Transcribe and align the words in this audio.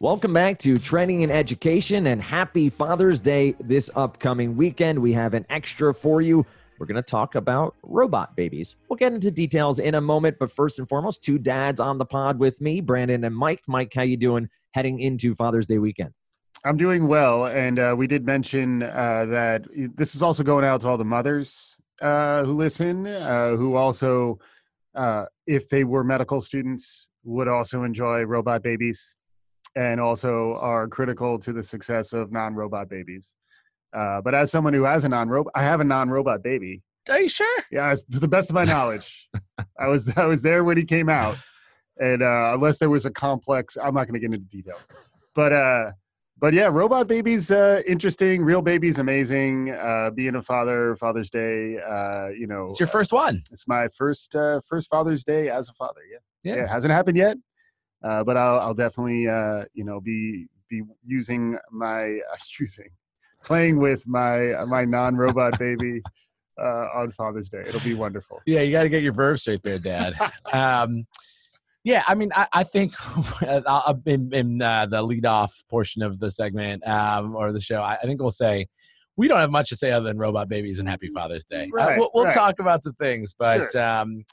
Welcome 0.00 0.32
back 0.32 0.60
to 0.60 0.76
Trending 0.76 1.22
in 1.22 1.30
Education 1.32 2.06
and 2.06 2.22
happy 2.22 2.70
Father's 2.70 3.18
Day 3.18 3.56
this 3.58 3.90
upcoming 3.96 4.56
weekend. 4.56 4.96
We 4.96 5.12
have 5.14 5.34
an 5.34 5.44
extra 5.50 5.92
for 5.92 6.20
you. 6.20 6.46
We're 6.78 6.86
going 6.86 6.94
to 6.94 7.02
talk 7.02 7.34
about 7.34 7.74
robot 7.82 8.36
babies. 8.36 8.76
We'll 8.88 8.96
get 8.96 9.12
into 9.12 9.32
details 9.32 9.80
in 9.80 9.96
a 9.96 10.00
moment, 10.00 10.36
but 10.38 10.52
first 10.52 10.78
and 10.78 10.88
foremost, 10.88 11.24
two 11.24 11.36
dads 11.36 11.80
on 11.80 11.98
the 11.98 12.04
pod 12.04 12.38
with 12.38 12.60
me, 12.60 12.80
Brandon 12.80 13.24
and 13.24 13.34
Mike. 13.34 13.62
Mike, 13.66 13.92
how 13.92 14.02
you 14.02 14.16
doing 14.16 14.48
heading 14.70 15.00
into 15.00 15.34
Father's 15.34 15.66
Day 15.66 15.78
weekend? 15.78 16.12
I'm 16.64 16.76
doing 16.76 17.08
well, 17.08 17.46
and 17.46 17.80
uh, 17.80 17.96
we 17.98 18.06
did 18.06 18.24
mention 18.24 18.84
uh, 18.84 19.26
that 19.30 19.66
this 19.96 20.14
is 20.14 20.22
also 20.22 20.44
going 20.44 20.64
out 20.64 20.82
to 20.82 20.90
all 20.90 20.96
the 20.96 21.04
mothers 21.04 21.76
uh, 22.00 22.44
who 22.44 22.52
listen, 22.52 23.04
uh, 23.04 23.56
who 23.56 23.74
also, 23.74 24.38
uh, 24.94 25.24
if 25.48 25.68
they 25.68 25.82
were 25.82 26.04
medical 26.04 26.40
students, 26.40 27.08
would 27.24 27.48
also 27.48 27.82
enjoy 27.82 28.22
robot 28.22 28.62
babies 28.62 29.16
and 29.78 30.00
also 30.00 30.56
are 30.56 30.88
critical 30.88 31.38
to 31.38 31.52
the 31.52 31.62
success 31.62 32.12
of 32.12 32.32
non-robot 32.32 32.88
babies. 32.88 33.36
Uh, 33.92 34.20
but 34.20 34.34
as 34.34 34.50
someone 34.50 34.74
who 34.74 34.82
has 34.82 35.04
a 35.04 35.08
non-robot, 35.08 35.52
I 35.54 35.62
have 35.62 35.78
a 35.80 35.84
non-robot 35.84 36.42
baby. 36.42 36.82
Are 37.08 37.20
you 37.20 37.28
sure? 37.28 37.62
Yeah, 37.70 37.94
to 38.10 38.18
the 38.18 38.26
best 38.26 38.50
of 38.50 38.54
my 38.54 38.64
knowledge, 38.64 39.28
I 39.78 39.86
was 39.86 40.12
I 40.16 40.26
was 40.26 40.42
there 40.42 40.64
when 40.64 40.76
he 40.76 40.84
came 40.84 41.08
out, 41.08 41.36
and 41.96 42.22
uh, 42.22 42.50
unless 42.54 42.78
there 42.78 42.90
was 42.90 43.06
a 43.06 43.10
complex, 43.10 43.78
I'm 43.82 43.94
not 43.94 44.08
going 44.08 44.14
to 44.14 44.20
get 44.20 44.34
into 44.34 44.38
details. 44.40 44.86
But 45.34 45.52
uh, 45.52 45.92
but 46.38 46.52
yeah, 46.52 46.66
robot 46.66 47.06
babies 47.06 47.50
uh, 47.50 47.80
interesting. 47.86 48.42
Real 48.42 48.60
babies 48.60 48.98
amazing. 48.98 49.70
Uh, 49.70 50.10
being 50.10 50.34
a 50.34 50.42
father, 50.42 50.96
Father's 50.96 51.30
Day. 51.30 51.78
Uh, 51.78 52.28
you 52.28 52.46
know, 52.46 52.66
it's 52.70 52.80
your 52.80 52.88
first 52.88 53.12
one. 53.12 53.42
It's 53.52 53.66
my 53.66 53.88
first 53.96 54.34
uh, 54.34 54.60
first 54.66 54.90
Father's 54.90 55.24
Day 55.24 55.48
as 55.48 55.70
a 55.70 55.72
father. 55.72 56.00
Yeah, 56.10 56.18
yeah. 56.42 56.56
yeah 56.56 56.64
it 56.64 56.68
hasn't 56.68 56.92
happened 56.92 57.16
yet, 57.16 57.38
uh, 58.02 58.24
but 58.24 58.36
I'll, 58.36 58.60
I'll 58.60 58.74
definitely 58.74 59.28
uh, 59.28 59.64
you 59.74 59.84
know 59.84 60.00
be 60.00 60.46
be 60.68 60.82
using 61.04 61.58
my 61.70 62.20
uh, 62.32 62.36
using 62.60 62.88
playing 63.44 63.78
with 63.78 64.06
my 64.06 64.64
my 64.66 64.84
non-robot 64.84 65.58
baby 65.58 66.02
uh, 66.60 66.86
on 66.94 67.12
Father's 67.12 67.48
Day. 67.48 67.64
It'll 67.66 67.80
be 67.80 67.94
wonderful. 67.94 68.40
Yeah, 68.46 68.60
you 68.60 68.72
got 68.72 68.82
to 68.82 68.88
get 68.88 69.02
your 69.02 69.12
verbs 69.12 69.42
straight 69.42 69.62
there, 69.62 69.78
Dad. 69.78 70.14
um, 70.52 71.06
yeah, 71.84 72.02
I 72.06 72.14
mean, 72.14 72.30
I, 72.34 72.46
I 72.52 72.64
think 72.64 72.92
in, 74.06 74.34
in 74.34 74.60
uh, 74.60 74.86
the 74.86 75.00
lead-off 75.02 75.62
portion 75.70 76.02
of 76.02 76.18
the 76.18 76.30
segment 76.30 76.86
um, 76.86 77.34
or 77.36 77.52
the 77.52 77.60
show, 77.60 77.80
I, 77.80 77.94
I, 77.94 78.02
think 78.02 78.20
we'll 78.20 78.30
say 78.30 78.66
we 79.16 79.28
don't 79.28 79.38
have 79.38 79.50
much 79.50 79.68
to 79.70 79.76
say 79.76 79.92
other 79.92 80.06
than 80.06 80.18
robot 80.18 80.48
babies 80.48 80.80
and 80.80 80.88
Happy 80.88 81.08
Father's 81.08 81.44
Day. 81.44 81.70
Right, 81.72 81.94
uh, 81.94 81.96
we'll, 81.98 82.10
we'll 82.12 82.24
right. 82.24 82.34
talk 82.34 82.58
about 82.58 82.82
some 82.82 82.94
things, 82.94 83.34
but 83.38 83.72
Sure. 83.72 83.82
um, 83.82 84.24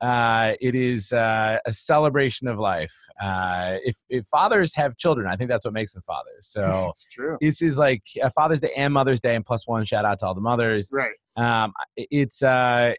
uh, 0.00 0.52
it 0.60 0.74
is 0.74 1.12
uh, 1.12 1.58
a 1.66 1.72
celebration 1.72 2.46
of 2.48 2.58
life. 2.58 2.92
Uh, 3.20 3.76
if, 3.84 3.96
if 4.08 4.26
fathers 4.26 4.74
have 4.74 4.96
children, 4.96 5.26
I 5.28 5.36
think 5.36 5.50
that's 5.50 5.64
what 5.64 5.74
makes 5.74 5.92
them 5.94 6.02
fathers. 6.06 6.46
So 6.48 6.86
it's 6.90 7.08
true. 7.12 7.36
this 7.40 7.62
is 7.62 7.76
like 7.78 8.02
a 8.22 8.30
Father's 8.30 8.60
Day 8.60 8.72
and 8.76 8.92
Mother's 8.94 9.20
Day, 9.20 9.34
and 9.34 9.44
plus 9.44 9.66
one 9.66 9.84
shout 9.84 10.04
out 10.04 10.18
to 10.20 10.26
all 10.26 10.34
the 10.34 10.40
mothers. 10.40 10.90
Right. 10.92 11.12
Um, 11.36 11.72
it's 11.96 12.42
uh, 12.42 12.94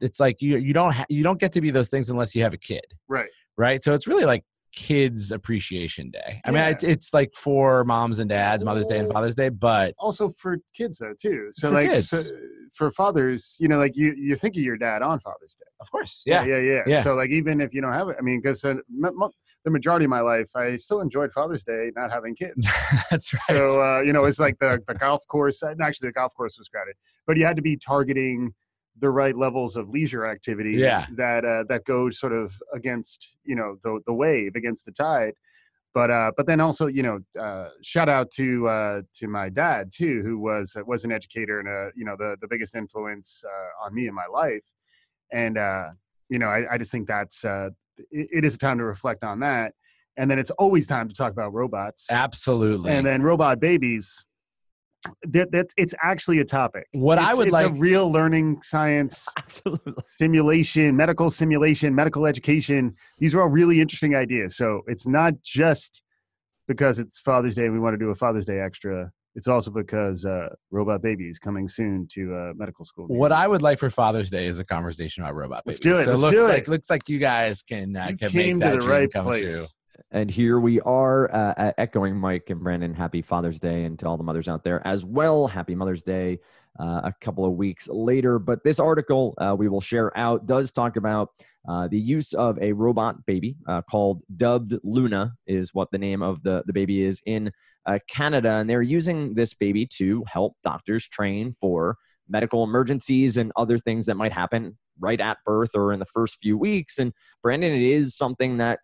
it's 0.00 0.18
like 0.20 0.42
you 0.42 0.58
you 0.58 0.72
don't 0.72 0.92
ha- 0.92 1.06
you 1.08 1.22
don't 1.22 1.38
get 1.38 1.52
to 1.52 1.60
be 1.60 1.70
those 1.70 1.88
things 1.88 2.10
unless 2.10 2.34
you 2.34 2.42
have 2.42 2.52
a 2.52 2.58
kid 2.58 2.84
Right. 3.08 3.30
right? 3.56 3.82
So 3.84 3.94
it's 3.94 4.06
really 4.06 4.24
like 4.24 4.44
kids 4.74 5.30
appreciation 5.30 6.10
day. 6.10 6.40
I 6.44 6.50
mean, 6.50 6.62
it's, 6.64 6.82
it's 6.84 7.14
like 7.14 7.32
for 7.34 7.84
moms 7.84 8.18
and 8.18 8.28
dads, 8.28 8.64
Mother's 8.64 8.86
Day 8.86 8.98
and 8.98 9.10
Father's 9.10 9.34
Day, 9.34 9.48
but 9.48 9.94
Also 9.98 10.34
for 10.38 10.58
kids 10.74 10.98
though 10.98 11.14
too. 11.20 11.48
So 11.52 11.68
For 11.68 11.74
like 11.74 12.02
so- 12.02 12.22
for 12.72 12.90
fathers, 12.90 13.56
you 13.60 13.68
know, 13.68 13.78
like 13.78 13.96
you 13.96 14.14
you 14.16 14.34
think 14.36 14.56
of 14.56 14.62
your 14.62 14.76
dad 14.76 15.00
on 15.02 15.20
Father's 15.20 15.54
Day. 15.54 15.66
of 15.80 15.90
course, 15.90 16.22
yeah, 16.26 16.44
yeah, 16.44 16.56
yeah, 16.56 16.72
yeah. 16.72 16.82
Yeah. 16.86 17.02
So 17.04 17.14
like 17.14 17.30
even 17.30 17.60
if 17.60 17.72
you 17.72 17.80
don't 17.80 17.92
have 17.92 18.08
it, 18.08 18.16
I 18.18 18.22
mean, 18.22 18.40
because 18.40 18.64
uh, 18.64 18.74
the 19.64 19.70
majority 19.70 20.04
of 20.06 20.10
my 20.10 20.20
life, 20.20 20.50
I 20.56 20.76
still 20.76 21.00
enjoyed 21.00 21.32
Father's 21.32 21.64
Day 21.64 21.90
not 21.96 22.10
having 22.10 22.34
kids. 22.34 22.66
that's 23.10 23.32
right. 23.32 23.42
So 23.46 23.80
uh, 23.80 24.00
you 24.00 24.12
know, 24.12 24.24
it's 24.24 24.40
like 24.40 24.58
the 24.58 24.82
the 24.88 24.94
golf 24.94 25.22
course. 25.28 25.62
Actually, 25.62 26.08
the 26.08 26.12
golf 26.12 26.34
course 26.34 26.58
was 26.58 26.68
crowded, 26.68 26.96
but 27.26 27.36
you 27.36 27.44
had 27.44 27.56
to 27.56 27.62
be 27.62 27.76
targeting 27.76 28.52
the 28.98 29.10
right 29.10 29.36
levels 29.36 29.76
of 29.76 29.88
leisure 29.88 30.26
activity. 30.26 30.72
Yeah. 30.72 31.06
That 31.16 31.44
uh, 31.44 31.64
that 31.68 31.84
go 31.84 32.10
sort 32.10 32.32
of 32.32 32.56
against 32.72 33.36
you 33.44 33.56
know 33.56 33.76
the 33.82 34.00
the 34.06 34.12
wave 34.12 34.54
against 34.56 34.84
the 34.84 34.92
tide. 34.92 35.34
But 35.92 36.10
uh, 36.10 36.32
but 36.36 36.46
then 36.46 36.60
also 36.60 36.86
you 36.86 37.02
know 37.02 37.20
uh, 37.40 37.68
shout 37.82 38.08
out 38.08 38.30
to 38.32 38.68
uh, 38.68 39.02
to 39.14 39.28
my 39.28 39.48
dad 39.48 39.90
too, 39.94 40.22
who 40.24 40.38
was 40.38 40.76
was 40.86 41.04
an 41.04 41.12
educator 41.12 41.60
and 41.60 41.68
a 41.68 41.90
you 41.96 42.04
know 42.04 42.16
the 42.18 42.36
the 42.40 42.48
biggest 42.48 42.74
influence 42.74 43.42
uh, 43.46 43.84
on 43.84 43.94
me 43.94 44.08
in 44.08 44.14
my 44.14 44.26
life. 44.32 44.64
And 45.32 45.56
uh, 45.58 45.90
you 46.28 46.38
know, 46.38 46.48
I, 46.48 46.74
I 46.74 46.78
just 46.78 46.90
think 46.90 47.06
that's 47.06 47.44
uh, 47.44 47.70
it, 48.10 48.28
it 48.32 48.44
is 48.44 48.54
a 48.54 48.58
time 48.58 48.78
to 48.78 48.84
reflect 48.84 49.24
on 49.24 49.40
that. 49.40 49.74
And 50.16 50.30
then 50.30 50.38
it's 50.38 50.50
always 50.50 50.86
time 50.86 51.08
to 51.08 51.14
talk 51.14 51.32
about 51.32 51.52
robots 51.52 52.06
Absolutely. 52.08 52.92
and 52.92 53.04
then 53.04 53.22
robot 53.22 53.58
babies 53.58 54.24
that 55.24 55.50
that's 55.52 55.74
it's 55.76 55.94
actually 56.02 56.38
a 56.40 56.44
topic. 56.44 56.86
What 56.92 57.18
I 57.18 57.34
would 57.34 57.48
it's 57.48 57.52
like, 57.52 57.66
a 57.66 57.72
real 57.72 58.10
learning 58.10 58.60
science 58.62 59.26
Absolutely. 59.38 59.92
simulation 60.06 60.96
medical 60.96 61.30
simulation 61.30 61.94
medical 61.94 62.26
education. 62.26 62.94
These 63.18 63.34
are 63.34 63.42
all 63.42 63.48
really 63.48 63.80
interesting 63.80 64.14
ideas. 64.14 64.56
So 64.56 64.82
it's 64.86 65.06
not 65.06 65.34
just 65.42 66.02
because 66.68 66.98
it's 66.98 67.20
father's 67.20 67.54
day 67.54 67.64
and 67.64 67.72
we 67.72 67.80
want 67.80 67.94
to 67.94 67.98
do 67.98 68.10
a 68.10 68.14
father's 68.14 68.44
day 68.44 68.60
extra. 68.60 69.10
It's 69.36 69.48
also 69.48 69.72
because 69.72 70.24
uh, 70.24 70.48
robot 70.70 71.02
babies 71.02 71.40
coming 71.40 71.66
soon 71.66 72.06
to 72.12 72.34
uh, 72.36 72.52
medical 72.54 72.84
school. 72.84 73.06
What 73.08 73.32
I 73.32 73.48
would 73.48 73.62
like 73.62 73.80
for 73.80 73.90
Father's 73.90 74.30
Day 74.30 74.46
is 74.46 74.60
a 74.60 74.64
conversation 74.64 75.24
about 75.24 75.34
robot 75.34 75.62
Let's 75.66 75.80
do 75.80 75.96
it, 75.98 76.04
So 76.04 76.12
let's 76.12 76.22
looks 76.22 76.32
do 76.34 76.42
like 76.46 76.58
it. 76.62 76.68
looks 76.68 76.88
like 76.88 77.08
you 77.08 77.18
guys 77.18 77.62
can 77.64 77.96
uh, 77.96 78.06
You 78.10 78.16
can 78.16 78.30
came 78.30 78.58
make 78.60 78.70
to 78.70 78.70
that 78.70 78.70
the 78.76 78.76
dream 78.78 78.90
right 78.90 79.12
come 79.12 79.24
place. 79.26 79.50
true. 79.52 79.64
And 80.10 80.30
here 80.30 80.60
we 80.60 80.80
are, 80.80 81.32
uh, 81.34 81.72
echoing 81.78 82.16
Mike 82.16 82.50
and 82.50 82.62
Brandon. 82.62 82.94
Happy 82.94 83.22
Father's 83.22 83.58
Day, 83.58 83.84
and 83.84 83.98
to 83.98 84.06
all 84.06 84.16
the 84.16 84.24
mothers 84.24 84.48
out 84.48 84.64
there 84.64 84.86
as 84.86 85.04
well. 85.04 85.46
Happy 85.46 85.74
Mother's 85.74 86.02
Day 86.02 86.38
uh, 86.78 87.02
a 87.04 87.14
couple 87.20 87.44
of 87.44 87.52
weeks 87.52 87.88
later. 87.88 88.38
But 88.38 88.64
this 88.64 88.78
article 88.78 89.34
uh, 89.38 89.54
we 89.58 89.68
will 89.68 89.80
share 89.80 90.16
out 90.16 90.46
does 90.46 90.72
talk 90.72 90.96
about 90.96 91.30
uh, 91.68 91.88
the 91.88 91.98
use 91.98 92.32
of 92.34 92.58
a 92.60 92.72
robot 92.72 93.24
baby 93.26 93.56
uh, 93.66 93.82
called 93.82 94.22
Dubbed 94.36 94.74
Luna, 94.82 95.32
is 95.46 95.72
what 95.72 95.90
the 95.90 95.98
name 95.98 96.22
of 96.22 96.42
the, 96.42 96.62
the 96.66 96.72
baby 96.72 97.02
is 97.02 97.22
in 97.26 97.50
uh, 97.86 97.98
Canada. 98.08 98.56
And 98.56 98.68
they're 98.68 98.82
using 98.82 99.34
this 99.34 99.54
baby 99.54 99.86
to 99.98 100.24
help 100.26 100.56
doctors 100.62 101.06
train 101.08 101.56
for 101.60 101.96
medical 102.28 102.64
emergencies 102.64 103.36
and 103.36 103.52
other 103.56 103.78
things 103.78 104.06
that 104.06 104.16
might 104.16 104.32
happen 104.32 104.78
right 105.00 105.20
at 105.20 105.38
birth 105.44 105.70
or 105.74 105.92
in 105.92 105.98
the 105.98 106.06
first 106.06 106.38
few 106.42 106.56
weeks. 106.56 106.98
And 106.98 107.12
Brandon, 107.42 107.72
it 107.72 107.82
is 107.82 108.14
something 108.16 108.58
that 108.58 108.80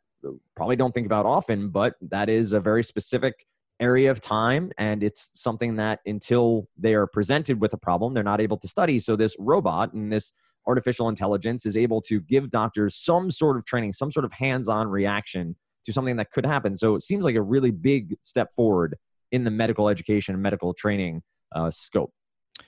probably 0.56 0.76
don't 0.76 0.92
think 0.92 1.06
about 1.06 1.26
often, 1.26 1.70
but 1.70 1.94
that 2.02 2.28
is 2.28 2.52
a 2.52 2.60
very 2.60 2.84
specific 2.84 3.46
area 3.80 4.10
of 4.10 4.20
time. 4.20 4.70
And 4.78 5.02
it's 5.02 5.30
something 5.34 5.76
that 5.76 6.00
until 6.06 6.68
they 6.76 6.94
are 6.94 7.06
presented 7.06 7.60
with 7.60 7.72
a 7.72 7.78
problem, 7.78 8.14
they're 8.14 8.22
not 8.22 8.40
able 8.40 8.58
to 8.58 8.68
study. 8.68 9.00
So 9.00 9.16
this 9.16 9.34
robot 9.38 9.92
and 9.94 10.12
this 10.12 10.32
artificial 10.66 11.08
intelligence 11.08 11.64
is 11.64 11.76
able 11.76 12.02
to 12.02 12.20
give 12.20 12.50
doctors 12.50 12.94
some 12.94 13.30
sort 13.30 13.56
of 13.56 13.64
training, 13.64 13.94
some 13.94 14.12
sort 14.12 14.24
of 14.24 14.32
hands 14.32 14.68
on 14.68 14.88
reaction 14.88 15.56
to 15.86 15.92
something 15.92 16.16
that 16.16 16.30
could 16.30 16.44
happen. 16.44 16.76
So 16.76 16.94
it 16.94 17.02
seems 17.02 17.24
like 17.24 17.36
a 17.36 17.42
really 17.42 17.70
big 17.70 18.16
step 18.22 18.54
forward 18.54 18.96
in 19.32 19.44
the 19.44 19.50
medical 19.50 19.88
education 19.88 20.34
and 20.34 20.42
medical 20.42 20.74
training 20.74 21.22
uh, 21.54 21.70
scope. 21.70 22.12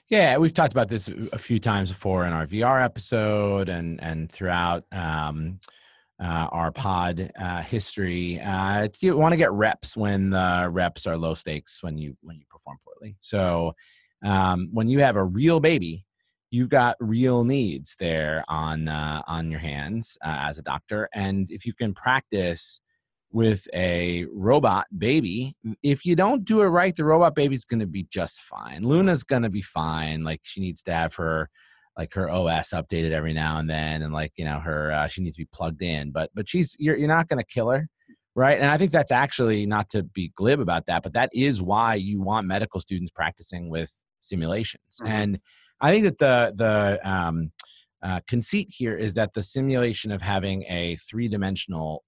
Yeah, 0.08 0.38
we've 0.38 0.54
talked 0.54 0.72
about 0.72 0.88
this 0.88 1.10
a 1.32 1.38
few 1.38 1.58
times 1.58 1.90
before 1.90 2.26
in 2.26 2.32
our 2.32 2.46
VR 2.46 2.82
episode 2.82 3.68
and 3.68 4.02
and 4.02 4.30
throughout 4.30 4.84
um, 4.92 5.60
uh, 6.22 6.48
our 6.52 6.70
pod 6.70 7.32
uh, 7.38 7.62
history. 7.62 8.40
Uh, 8.40 8.88
you 9.00 9.16
want 9.16 9.32
to 9.32 9.36
get 9.36 9.50
reps 9.52 9.96
when 9.96 10.30
the 10.30 10.68
reps 10.70 11.06
are 11.06 11.16
low 11.16 11.34
stakes 11.34 11.82
when 11.82 11.98
you 11.98 12.16
when 12.22 12.36
you 12.36 12.44
perform 12.50 12.78
poorly. 12.84 13.16
So 13.20 13.74
um, 14.24 14.68
when 14.72 14.88
you 14.88 15.00
have 15.00 15.16
a 15.16 15.24
real 15.24 15.58
baby, 15.58 16.06
you've 16.50 16.68
got 16.68 16.96
real 17.00 17.44
needs 17.44 17.96
there 17.98 18.44
on 18.48 18.88
uh, 18.88 19.22
on 19.26 19.50
your 19.50 19.60
hands 19.60 20.16
uh, 20.24 20.36
as 20.42 20.58
a 20.58 20.62
doctor, 20.62 21.08
and 21.12 21.50
if 21.50 21.66
you 21.66 21.74
can 21.74 21.92
practice 21.92 22.80
with 23.32 23.66
a 23.74 24.26
robot 24.30 24.86
baby, 24.96 25.56
if 25.82 26.04
you 26.04 26.14
don't 26.14 26.44
do 26.44 26.60
it 26.60 26.66
right, 26.66 26.94
the 26.94 27.04
robot 27.04 27.34
baby's 27.34 27.64
going 27.64 27.80
to 27.80 27.86
be 27.86 28.06
just 28.10 28.42
fine. 28.42 28.82
Luna's 28.82 29.24
going 29.24 29.42
to 29.42 29.48
be 29.48 29.62
fine. 29.62 30.22
Like 30.22 30.40
she 30.42 30.60
needs 30.60 30.82
to 30.82 30.92
have 30.92 31.14
her 31.14 31.48
like 31.96 32.14
her 32.14 32.30
OS 32.30 32.70
updated 32.70 33.12
every 33.12 33.32
now 33.32 33.58
and 33.58 33.68
then, 33.68 34.02
and 34.02 34.12
like 34.12 34.32
you 34.36 34.44
know 34.44 34.60
her 34.60 34.92
uh, 34.92 35.06
she 35.08 35.22
needs 35.22 35.36
to 35.36 35.42
be 35.42 35.48
plugged 35.52 35.82
in. 35.82 36.10
But 36.10 36.30
but 36.34 36.48
she's 36.48 36.76
you're 36.78 36.96
you're 36.96 37.08
not 37.08 37.28
going 37.28 37.38
to 37.38 37.44
kill 37.46 37.70
her, 37.70 37.88
right? 38.34 38.58
And 38.58 38.70
I 38.70 38.78
think 38.78 38.92
that's 38.92 39.12
actually 39.12 39.66
not 39.66 39.88
to 39.90 40.02
be 40.02 40.32
glib 40.34 40.60
about 40.60 40.86
that, 40.86 41.02
but 41.02 41.12
that 41.14 41.30
is 41.34 41.60
why 41.60 41.94
you 41.94 42.20
want 42.20 42.46
medical 42.46 42.80
students 42.80 43.12
practicing 43.12 43.68
with 43.68 43.92
simulations. 44.20 45.00
Mhm. 45.02 45.08
And 45.08 45.40
I 45.80 45.90
think 45.90 46.04
that 46.04 46.18
the 46.18 46.52
the 46.56 47.10
um, 47.10 47.52
uh, 48.02 48.20
conceit 48.26 48.68
here 48.70 48.96
is 48.96 49.14
that 49.14 49.34
the 49.34 49.42
simulation 49.42 50.10
of 50.10 50.22
having 50.22 50.64
a 50.68 50.96
three 50.96 51.28
dimensional 51.28 52.04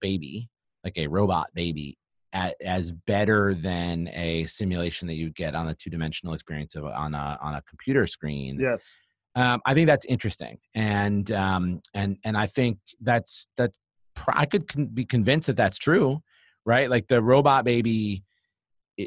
baby, 0.00 0.48
like 0.84 0.98
a 0.98 1.06
robot 1.06 1.48
baby, 1.54 1.96
at, 2.32 2.56
as 2.62 2.92
better 2.92 3.54
than 3.54 4.08
a 4.08 4.44
simulation 4.44 5.08
that 5.08 5.14
you 5.14 5.30
get 5.30 5.54
on 5.54 5.68
a 5.68 5.74
two 5.74 5.90
dimensional 5.90 6.34
experience 6.34 6.74
of 6.74 6.84
on 6.84 7.14
a 7.14 7.38
on 7.40 7.54
a 7.54 7.62
computer 7.62 8.06
screen. 8.06 8.58
yes 8.58 8.84
Um, 9.38 9.60
I 9.64 9.72
think 9.72 9.86
that's 9.86 10.04
interesting, 10.06 10.58
and 10.74 11.30
um, 11.30 11.80
and 11.94 12.16
and 12.24 12.36
I 12.36 12.46
think 12.46 12.78
that's 13.00 13.46
that. 13.56 13.70
I 14.26 14.46
could 14.46 14.66
con- 14.66 14.86
be 14.86 15.04
convinced 15.04 15.46
that 15.46 15.56
that's 15.56 15.78
true, 15.78 16.18
right? 16.66 16.90
Like 16.90 17.06
the 17.06 17.22
robot 17.22 17.64
baby 17.64 18.24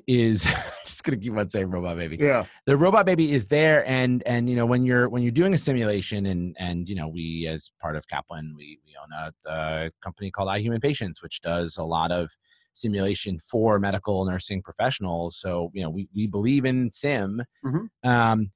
is 0.07 0.43
just 0.85 1.03
gonna 1.03 1.17
keep 1.17 1.35
on 1.35 1.49
saying 1.49 1.69
robot 1.69 1.97
baby. 1.97 2.15
Yeah. 2.17 2.45
The 2.65 2.77
robot 2.77 3.05
baby 3.05 3.33
is 3.33 3.47
there, 3.47 3.85
and 3.85 4.23
and 4.25 4.49
you 4.49 4.55
know 4.55 4.65
when 4.65 4.85
you're 4.85 5.09
when 5.09 5.21
you're 5.21 5.33
doing 5.33 5.53
a 5.53 5.57
simulation, 5.57 6.25
and 6.27 6.55
and 6.57 6.87
you 6.87 6.95
know 6.95 7.09
we 7.09 7.47
as 7.47 7.73
part 7.81 7.97
of 7.97 8.07
Kaplan, 8.07 8.53
we 8.57 8.79
we 8.85 8.95
own 9.01 9.09
a, 9.45 9.51
a 9.51 9.91
company 10.01 10.31
called 10.31 10.47
iHuman 10.47 10.81
Patients, 10.81 11.21
which 11.21 11.41
does 11.41 11.75
a 11.75 11.83
lot 11.83 12.13
of 12.13 12.31
simulation 12.71 13.37
for 13.37 13.79
medical 13.79 14.23
nursing 14.23 14.61
professionals. 14.61 15.35
So 15.35 15.71
you 15.73 15.83
know 15.83 15.89
we 15.89 16.07
we 16.15 16.25
believe 16.25 16.63
in 16.63 16.89
sim. 16.93 17.43
Mhm. 17.65 17.87
Um, 18.05 18.51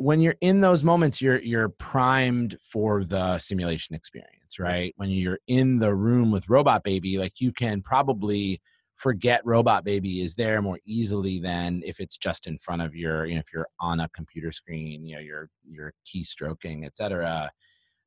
when 0.00 0.20
you're 0.20 0.36
in 0.40 0.62
those 0.62 0.82
moments, 0.82 1.20
you're 1.20 1.42
you're 1.42 1.68
primed 1.68 2.56
for 2.62 3.04
the 3.04 3.36
simulation 3.38 3.94
experience, 3.94 4.58
right? 4.58 4.94
When 4.96 5.10
you're 5.10 5.40
in 5.46 5.78
the 5.78 5.94
room 5.94 6.30
with 6.30 6.48
Robot 6.48 6.84
Baby, 6.84 7.18
like 7.18 7.38
you 7.38 7.52
can 7.52 7.82
probably 7.82 8.62
forget 8.94 9.44
Robot 9.44 9.84
Baby 9.84 10.22
is 10.22 10.34
there 10.34 10.62
more 10.62 10.78
easily 10.86 11.38
than 11.38 11.82
if 11.84 12.00
it's 12.00 12.16
just 12.16 12.46
in 12.46 12.58
front 12.58 12.80
of 12.80 12.94
your, 12.94 13.26
you 13.26 13.34
know, 13.34 13.40
if 13.40 13.52
you're 13.52 13.68
on 13.78 14.00
a 14.00 14.08
computer 14.08 14.52
screen, 14.52 15.06
you 15.06 15.16
know, 15.16 15.20
you're 15.20 15.50
you're 15.68 15.92
keystroking, 16.06 16.86
et 16.86 16.96
cetera. 16.96 17.50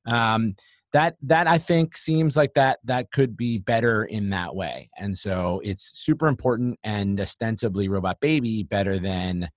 Um, 0.07 0.55
that 0.93 1.15
that 1.21 1.45
I 1.45 1.59
think 1.59 1.95
seems 1.95 2.35
like 2.35 2.55
that 2.55 2.79
that 2.85 3.11
could 3.11 3.37
be 3.37 3.59
better 3.59 4.05
in 4.05 4.31
that 4.31 4.55
way, 4.55 4.89
and 4.97 5.15
so 5.15 5.61
it's 5.63 5.91
super 5.99 6.27
important 6.27 6.79
and 6.83 7.21
ostensibly 7.21 7.87
Robot 7.87 8.19
Baby 8.19 8.63
better 8.63 8.97
than 8.97 9.47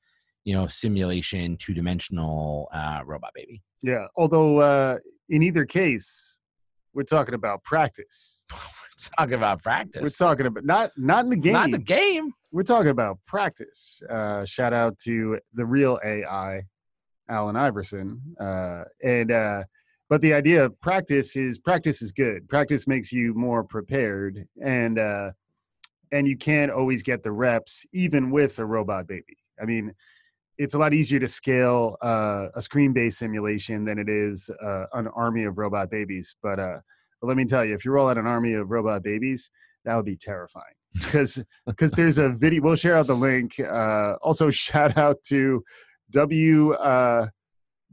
you 0.46 0.54
know 0.54 0.66
simulation 0.68 1.56
two 1.58 1.74
dimensional 1.74 2.68
uh, 2.72 3.02
robot 3.04 3.32
baby 3.34 3.60
Yeah. 3.82 4.06
Although 4.16 4.58
uh, 4.60 4.98
in 5.28 5.42
either 5.42 5.66
case, 5.66 6.38
we're 6.94 7.02
talking 7.02 7.34
about 7.34 7.62
practice. 7.64 8.38
we're 8.52 9.16
talking 9.16 9.34
about 9.34 9.62
practice 9.62 10.00
We're 10.00 10.26
talking 10.26 10.46
about 10.46 10.64
not 10.64 10.92
not 10.96 11.24
in 11.24 11.30
the 11.30 11.36
game. 11.36 11.52
not 11.52 11.70
the 11.72 11.78
game 11.78 12.32
We're 12.52 12.62
talking 12.62 12.90
about 12.90 13.18
practice. 13.26 14.00
Uh, 14.08 14.44
shout 14.44 14.72
out 14.72 14.98
to 15.00 15.38
the 15.52 15.66
real 15.66 15.98
AI, 16.04 16.62
Allen 17.28 17.56
Iverson. 17.56 18.20
Uh, 18.40 18.84
and 19.02 19.32
uh, 19.32 19.64
but 20.08 20.20
the 20.20 20.32
idea 20.32 20.64
of 20.64 20.80
practice 20.80 21.34
is 21.34 21.58
practice 21.58 22.00
is 22.02 22.12
good. 22.12 22.48
Practice 22.48 22.86
makes 22.86 23.12
you 23.12 23.34
more 23.34 23.64
prepared, 23.64 24.46
and 24.64 24.96
uh, 24.96 25.32
and 26.12 26.28
you 26.28 26.36
can't 26.36 26.70
always 26.70 27.02
get 27.02 27.24
the 27.24 27.32
reps 27.32 27.84
even 27.92 28.30
with 28.30 28.60
a 28.60 28.64
robot 28.64 29.08
baby. 29.08 29.38
I 29.60 29.64
mean, 29.64 29.92
it's 30.58 30.74
a 30.74 30.78
lot 30.78 30.94
easier 30.94 31.20
to 31.20 31.28
scale 31.28 31.96
uh, 32.02 32.48
a 32.54 32.62
screen-based 32.62 33.18
simulation 33.18 33.84
than 33.84 33.98
it 33.98 34.08
is 34.08 34.50
uh, 34.64 34.84
an 34.94 35.08
army 35.08 35.44
of 35.44 35.58
robot 35.58 35.90
babies. 35.90 36.36
But 36.42 36.58
uh, 36.58 36.78
but 37.20 37.28
let 37.28 37.36
me 37.36 37.44
tell 37.44 37.64
you, 37.64 37.74
if 37.74 37.84
you 37.84 37.92
roll 37.92 38.08
out 38.08 38.18
an 38.18 38.26
army 38.26 38.54
of 38.54 38.70
robot 38.70 39.02
babies, 39.02 39.50
that 39.84 39.94
would 39.96 40.04
be 40.04 40.16
terrifying 40.16 40.64
because 40.94 41.42
because 41.66 41.92
there's 41.92 42.18
a 42.18 42.30
video. 42.30 42.62
We'll 42.62 42.76
share 42.76 42.96
out 42.96 43.06
the 43.06 43.14
link. 43.14 43.58
Uh, 43.60 44.14
also, 44.22 44.50
shout 44.66 44.96
out 44.96 45.22
to 45.28 45.62
W 46.10 46.72
uh, 46.72 47.28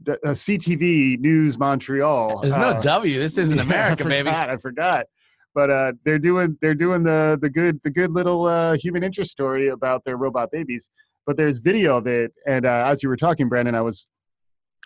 uh, 0.08 0.16
CTV 0.24 1.18
News 1.20 1.58
Montreal. 1.58 2.40
there's 2.40 2.56
no 2.56 2.80
w 2.80 3.18
this 3.18 3.38
isn't 3.38 3.56
yeah, 3.58 3.62
america 3.62 4.04
I 4.04 4.08
baby 4.08 4.28
forgot, 4.28 4.50
I 4.50 4.56
forgot. 4.56 5.06
But 5.54 5.70
uh, 5.70 5.92
they're 6.04 6.18
doing 6.18 6.58
they're 6.60 6.74
doing 6.74 7.02
the 7.02 7.38
the 7.40 7.48
good 7.48 7.80
the 7.84 7.90
good 7.90 8.10
little 8.10 8.46
uh, 8.46 8.76
human 8.76 9.02
interest 9.02 9.30
story 9.30 9.68
about 9.68 10.04
their 10.04 10.16
robot 10.16 10.50
babies. 10.50 10.90
But 11.26 11.36
there's 11.36 11.58
video 11.58 11.96
of 11.96 12.06
it, 12.06 12.32
and 12.46 12.66
uh, 12.66 12.84
as 12.86 13.02
you 13.02 13.08
were 13.08 13.16
talking, 13.16 13.48
Brandon, 13.48 13.74
I 13.74 13.80
was 13.80 14.08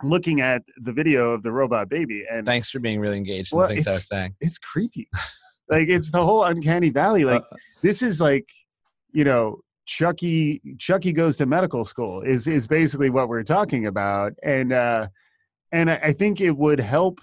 looking 0.02 0.40
at 0.40 0.62
the 0.76 0.92
video 0.92 1.32
of 1.32 1.42
the 1.42 1.50
robot 1.50 1.88
baby, 1.88 2.24
and 2.30 2.46
thanks 2.46 2.70
for 2.70 2.78
being 2.78 3.00
really 3.00 3.16
engaged 3.16 3.52
in 3.52 3.58
Well, 3.58 3.68
the 3.68 3.74
things 3.74 3.86
i 3.86 3.90
was 3.92 4.06
saying 4.06 4.34
it's 4.40 4.58
creepy. 4.58 5.08
like 5.68 5.88
it's 5.88 6.10
the 6.10 6.24
whole 6.24 6.44
uncanny 6.44 6.90
valley. 6.90 7.24
Like 7.24 7.42
Uh, 7.50 7.56
this 7.82 8.02
is 8.02 8.20
like 8.20 8.48
you 9.12 9.24
know 9.24 9.60
Chucky 9.86 10.60
Chucky 10.78 11.12
goes 11.12 11.36
to 11.38 11.46
medical 11.46 11.84
school 11.84 12.22
is 12.22 12.46
is 12.46 12.66
basically 12.66 13.10
what 13.10 13.28
we're 13.28 13.42
talking 13.42 13.86
about, 13.86 14.32
and 14.42 14.72
uh, 14.72 15.08
and 15.72 15.90
I 15.90 16.12
think 16.12 16.40
it 16.40 16.56
would 16.56 16.78
help 16.80 17.20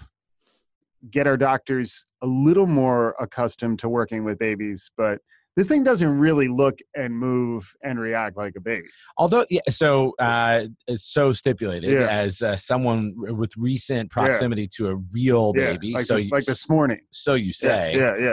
get 1.10 1.26
our 1.26 1.36
doctors 1.36 2.04
a 2.22 2.26
little 2.26 2.66
more 2.66 3.14
accustomed 3.20 3.78
to 3.80 3.88
working 3.88 4.24
with 4.24 4.38
babies, 4.38 4.90
but. 4.96 5.20
This 5.56 5.68
thing 5.68 5.82
doesn't 5.84 6.18
really 6.18 6.48
look 6.48 6.78
and 6.94 7.16
move 7.16 7.74
and 7.82 7.98
react 7.98 8.36
like 8.36 8.54
a 8.56 8.60
baby. 8.60 8.88
although 9.16 9.46
yeah 9.48 9.60
so 9.70 10.14
uh 10.18 10.66
so 10.94 11.32
stipulated 11.32 11.92
Yeah. 11.98 12.06
as 12.08 12.42
uh, 12.42 12.56
someone 12.56 13.14
with 13.16 13.52
recent 13.56 14.10
proximity 14.10 14.68
to 14.76 14.88
a 14.88 14.96
real 15.14 15.52
Yeah, 15.56 15.72
baby 15.72 15.92
like 15.94 16.04
so 16.04 16.16
this, 16.16 16.24
you, 16.26 16.30
like 16.30 16.44
this 16.44 16.68
morning. 16.68 17.00
so 17.10 17.34
you 17.34 17.52
say 17.52 17.94
Yeah, 17.96 18.16
yeah, 18.18 18.24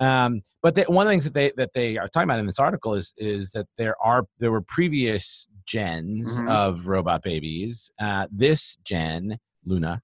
yeah. 0.00 0.24
Um, 0.24 0.42
but 0.62 0.76
one 0.90 1.06
of 1.06 1.08
the 1.08 1.12
things 1.12 1.24
that 1.24 1.34
they 1.34 1.52
that 1.56 1.70
they 1.74 1.96
are 1.98 2.08
talking 2.08 2.28
about 2.28 2.40
in 2.40 2.46
this 2.46 2.58
article 2.58 2.94
is 2.94 3.14
is 3.16 3.50
that 3.50 3.66
there 3.78 3.94
are 4.02 4.24
there 4.40 4.50
were 4.50 4.62
previous 4.62 5.46
gens 5.66 6.38
Mhm. 6.38 6.48
of 6.48 6.88
robot 6.88 7.22
babies. 7.22 7.88
Uh, 8.00 8.26
this 8.32 8.78
gen, 8.84 9.38
Luna, 9.64 10.02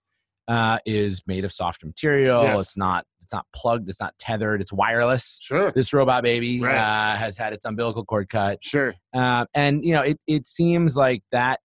uh, 0.49 0.79
is 0.87 1.23
made 1.27 1.45
of 1.45 1.53
softer 1.53 1.87
material. 1.87 2.43
Yes. 2.43 2.61
It's 2.63 2.77
not 2.77 3.05
it's 3.23 3.33
not 3.33 3.47
plugged. 3.55 3.89
It's 3.91 4.01
not 4.01 4.15
tethered. 4.19 4.61
It's 4.63 4.73
wireless. 4.73 5.39
Sure, 5.43 5.71
This 5.71 5.93
robot 5.93 6.23
baby 6.23 6.61
Right. 6.61 6.75
uh, 6.75 7.17
has 7.17 7.37
had 7.37 7.53
its 7.53 7.65
umbilical 7.67 8.05
cord 8.05 8.29
cut, 8.31 8.59
sure. 8.65 8.95
uh, 9.15 9.45
and 9.55 9.85
you 9.85 9.93
know 9.93 10.03
it 10.03 10.19
it 10.27 10.47
seems 10.47 10.97
like 10.97 11.23
that 11.33 11.61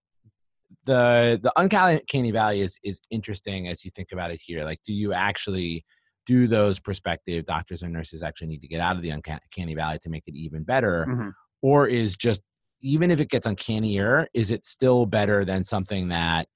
the 0.84 1.40
the 1.42 1.52
uncanny 1.56 2.30
valley 2.30 2.60
is 2.60 2.76
is 2.84 3.00
interesting 3.10 3.68
as 3.68 3.84
you 3.84 3.90
think 3.90 4.08
about 4.12 4.30
it 4.30 4.40
here. 4.44 4.64
Like, 4.64 4.80
do 4.84 4.92
you 4.92 5.12
actually 5.14 5.84
do 6.26 6.46
those 6.46 6.78
prospective 6.80 7.44
doctors 7.46 7.82
and 7.82 7.92
nurses 7.92 8.22
actually 8.22 8.48
need 8.48 8.60
to 8.62 8.68
get 8.68 8.80
out 8.80 8.96
of 8.96 9.02
the 9.02 9.10
uncanny 9.10 9.74
valley 9.74 9.98
to 10.02 10.08
make 10.10 10.24
it 10.26 10.34
even 10.34 10.62
better, 10.62 11.06
Mhm. 11.08 11.32
or 11.62 11.86
is 11.86 12.16
just 12.16 12.42
even 12.82 13.10
if 13.10 13.18
it 13.18 13.30
gets 13.30 13.46
uncannier, 13.46 14.28
is 14.34 14.50
it 14.50 14.66
still 14.66 15.06
better 15.06 15.42
than 15.44 15.64
something 15.64 16.08
that 16.08 16.48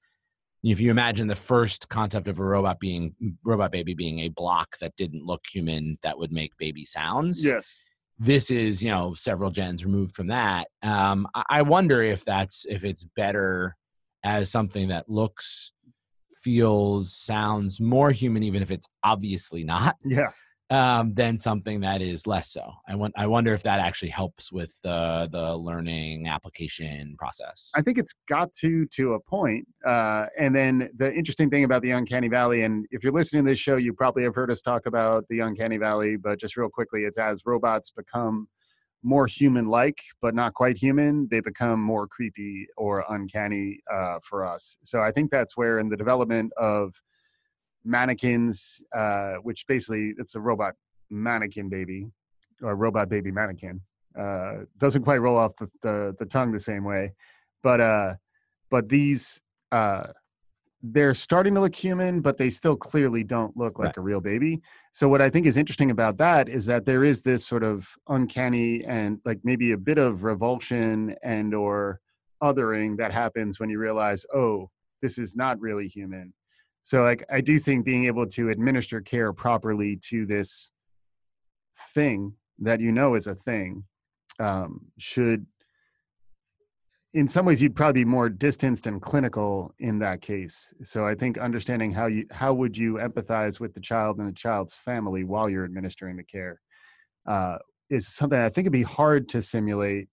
if 0.63 0.79
you 0.79 0.91
imagine 0.91 1.27
the 1.27 1.35
first 1.35 1.87
concept 1.89 2.27
of 2.27 2.39
a 2.39 2.43
robot 2.43 2.79
being 2.79 3.15
robot 3.43 3.71
baby 3.71 3.93
being 3.93 4.19
a 4.19 4.27
block 4.29 4.77
that 4.81 4.95
didn't 4.97 5.25
look 5.25 5.45
human 5.51 5.97
that 6.03 6.17
would 6.17 6.31
make 6.31 6.55
baby 6.57 6.83
sounds 6.83 7.43
Yes. 7.45 7.75
this 8.17 8.51
is 8.51 8.83
you 8.83 8.91
know 8.91 9.13
several 9.13 9.51
gens 9.51 9.85
removed 9.85 10.15
from 10.15 10.27
that 10.27 10.67
um 10.83 11.27
I- 11.33 11.43
i 11.49 11.61
wonder 11.61 12.01
if 12.03 12.25
that's 12.25 12.65
if 12.67 12.83
it's 12.83 13.05
better 13.15 13.75
as 14.23 14.51
something 14.51 14.89
that 14.89 15.09
looks 15.09 15.71
feels 16.41 17.13
sounds 17.13 17.79
more 17.81 18.11
human 18.11 18.43
even 18.43 18.61
if 18.61 18.71
it's 18.71 18.87
obviously 19.03 19.63
not 19.63 19.95
Yeah. 20.05 20.29
Um 20.69 21.13
than 21.13 21.37
something 21.37 21.79
that 21.81 22.01
is 22.01 22.27
less 22.27 22.51
so 22.51 22.71
i 22.87 22.95
want 22.95 23.13
i 23.17 23.25
wonder 23.25 23.53
if 23.53 23.63
that 23.63 23.79
actually 23.79 24.09
helps 24.09 24.51
with 24.51 24.79
the 24.83 25.27
the 25.31 25.55
learning 25.55 26.27
application 26.27 27.15
process 27.17 27.71
I 27.75 27.81
think 27.81 27.97
it's 27.97 28.13
got 28.27 28.51
to 28.61 28.85
to 28.87 29.13
a 29.13 29.19
point. 29.19 29.67
Uh, 29.85 30.25
and 30.37 30.55
then 30.55 30.89
the 30.97 31.13
interesting 31.13 31.49
thing 31.49 31.63
about 31.63 31.81
the 31.81 31.91
Uncanny 31.91 32.27
Valley, 32.27 32.63
and 32.63 32.85
if 32.91 33.03
you're 33.03 33.13
listening 33.13 33.45
to 33.45 33.51
this 33.51 33.59
show, 33.59 33.77
you 33.77 33.93
probably 33.93 34.23
have 34.23 34.35
heard 34.35 34.51
us 34.51 34.61
talk 34.61 34.85
about 34.85 35.25
the 35.29 35.39
Uncanny 35.39 35.77
Valley. 35.77 36.17
But 36.17 36.39
just 36.39 36.57
real 36.57 36.69
quickly, 36.69 37.03
it's 37.03 37.17
as 37.17 37.43
robots 37.45 37.91
become 37.91 38.47
more 39.01 39.27
human-like, 39.27 39.99
but 40.21 40.35
not 40.35 40.53
quite 40.53 40.77
human, 40.77 41.27
they 41.31 41.39
become 41.39 41.81
more 41.81 42.05
creepy 42.05 42.67
or 42.75 43.05
uncanny 43.09 43.79
uh, 43.93 44.17
for 44.23 44.45
us. 44.45 44.77
So 44.83 44.99
I 44.99 45.11
think 45.11 45.31
that's 45.31 45.55
where, 45.55 45.79
in 45.79 45.87
the 45.87 45.95
development 45.95 46.51
of 46.57 46.93
mannequins, 47.85 48.81
uh, 48.95 49.35
which 49.43 49.65
basically 49.67 50.13
it's 50.17 50.35
a 50.35 50.39
robot 50.39 50.73
mannequin 51.09 51.69
baby 51.69 52.07
or 52.61 52.75
robot 52.75 53.09
baby 53.09 53.31
mannequin. 53.31 53.81
Uh, 54.19 54.65
doesn't 54.77 55.03
quite 55.03 55.17
roll 55.17 55.37
off 55.37 55.55
the, 55.57 55.69
the, 55.81 56.15
the 56.19 56.25
tongue 56.25 56.51
the 56.51 56.59
same 56.59 56.83
way, 56.83 57.13
but 57.63 57.79
uh, 57.79 58.13
but 58.69 58.89
these 58.89 59.41
uh, 59.71 60.07
they're 60.81 61.13
starting 61.13 61.53
to 61.53 61.59
look 61.61 61.75
human, 61.75 62.21
but 62.21 62.37
they 62.37 62.49
still 62.49 62.75
clearly 62.75 63.23
don't 63.23 63.55
look 63.57 63.77
like 63.79 63.87
Right. 63.87 63.97
a 63.97 64.01
real 64.01 64.21
baby. 64.21 64.61
So 64.91 65.09
what 65.09 65.21
I 65.21 65.29
think 65.29 65.45
is 65.45 65.57
interesting 65.57 65.91
about 65.91 66.17
that 66.17 66.47
is 66.47 66.65
that 66.67 66.85
there 66.85 67.03
is 67.03 67.21
this 67.21 67.45
sort 67.45 67.63
of 67.63 67.87
uncanny 68.07 68.83
and 68.85 69.19
like 69.25 69.39
maybe 69.43 69.73
a 69.73 69.77
bit 69.77 69.97
of 69.97 70.23
revulsion 70.23 71.15
and 71.21 71.53
or 71.53 71.99
othering 72.41 72.97
that 72.97 73.11
happens 73.11 73.59
when 73.59 73.69
you 73.69 73.77
realize, 73.77 74.25
oh, 74.33 74.69
this 75.01 75.17
is 75.17 75.35
not 75.35 75.59
really 75.59 75.87
human. 75.87 76.33
So 76.83 77.03
like 77.03 77.23
I 77.29 77.41
do 77.41 77.59
think 77.59 77.85
being 77.85 78.05
able 78.05 78.25
to 78.27 78.49
administer 78.49 79.01
care 79.01 79.33
properly 79.33 79.97
to 80.09 80.25
this 80.25 80.71
thing 81.93 82.33
that 82.59 82.79
you 82.79 82.91
know 82.91 83.15
is 83.15 83.27
a 83.27 83.35
thing 83.35 83.83
um, 84.39 84.87
should 84.97 85.45
in 87.13 87.27
some 87.27 87.45
ways 87.45 87.61
you'd 87.61 87.75
probably 87.75 88.03
be 88.03 88.09
more 88.09 88.29
distanced 88.29 88.85
and 88.85 89.01
clinical 89.01 89.73
in 89.79 89.99
that 89.99 90.21
case. 90.21 90.73
So 90.83 91.05
i 91.05 91.15
think 91.15 91.37
understanding 91.37 91.91
how 91.91 92.07
you 92.07 92.25
how 92.31 92.53
would 92.53 92.77
you 92.77 92.95
empathize 92.95 93.59
with 93.59 93.73
the 93.73 93.81
child 93.81 94.19
and 94.19 94.27
the 94.27 94.33
child's 94.33 94.73
family 94.73 95.23
while 95.23 95.49
you're 95.49 95.65
administering 95.65 96.17
the 96.17 96.23
care 96.23 96.59
uh, 97.27 97.57
is 97.89 98.07
something 98.07 98.39
i 98.39 98.49
think 98.49 98.65
it'd 98.65 98.73
be 98.73 98.83
hard 98.83 99.27
to 99.29 99.41
simulate 99.41 100.07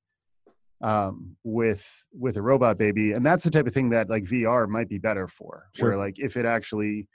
um, 0.82 1.36
with 1.42 1.86
with 2.12 2.36
a 2.36 2.42
robot 2.42 2.76
baby 2.78 3.12
and 3.12 3.24
that's 3.24 3.44
the 3.44 3.50
type 3.50 3.66
of 3.66 3.72
thing 3.72 3.90
that 3.90 4.10
like 4.10 4.24
vr 4.24 4.68
might 4.68 4.88
be 4.88 4.98
better 4.98 5.26
for 5.26 5.68
Sure. 5.74 5.90
where 5.90 5.98
like 5.98 6.18
if 6.18 6.36
it 6.36 6.44
actually 6.44 7.08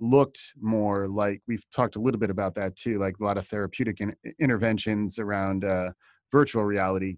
looked 0.00 0.40
more 0.60 1.08
like 1.08 1.40
we've 1.46 1.64
talked 1.70 1.96
a 1.96 2.00
little 2.00 2.18
bit 2.18 2.30
about 2.30 2.54
that 2.56 2.76
too, 2.76 2.98
like 2.98 3.14
a 3.20 3.24
lot 3.24 3.38
of 3.38 3.46
therapeutic 3.46 4.00
in, 4.00 4.14
interventions 4.40 5.18
around 5.18 5.64
uh, 5.64 5.90
virtual 6.32 6.64
reality, 6.64 7.16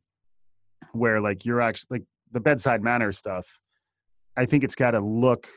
where 0.92 1.20
like 1.20 1.44
you're 1.44 1.60
actually 1.60 1.98
like 1.98 2.04
the 2.32 2.40
bedside 2.40 2.82
manner 2.82 3.12
stuff. 3.12 3.46
I 4.36 4.44
think 4.46 4.64
it's 4.64 4.74
got 4.74 4.92
to 4.92 5.00
look 5.00 5.48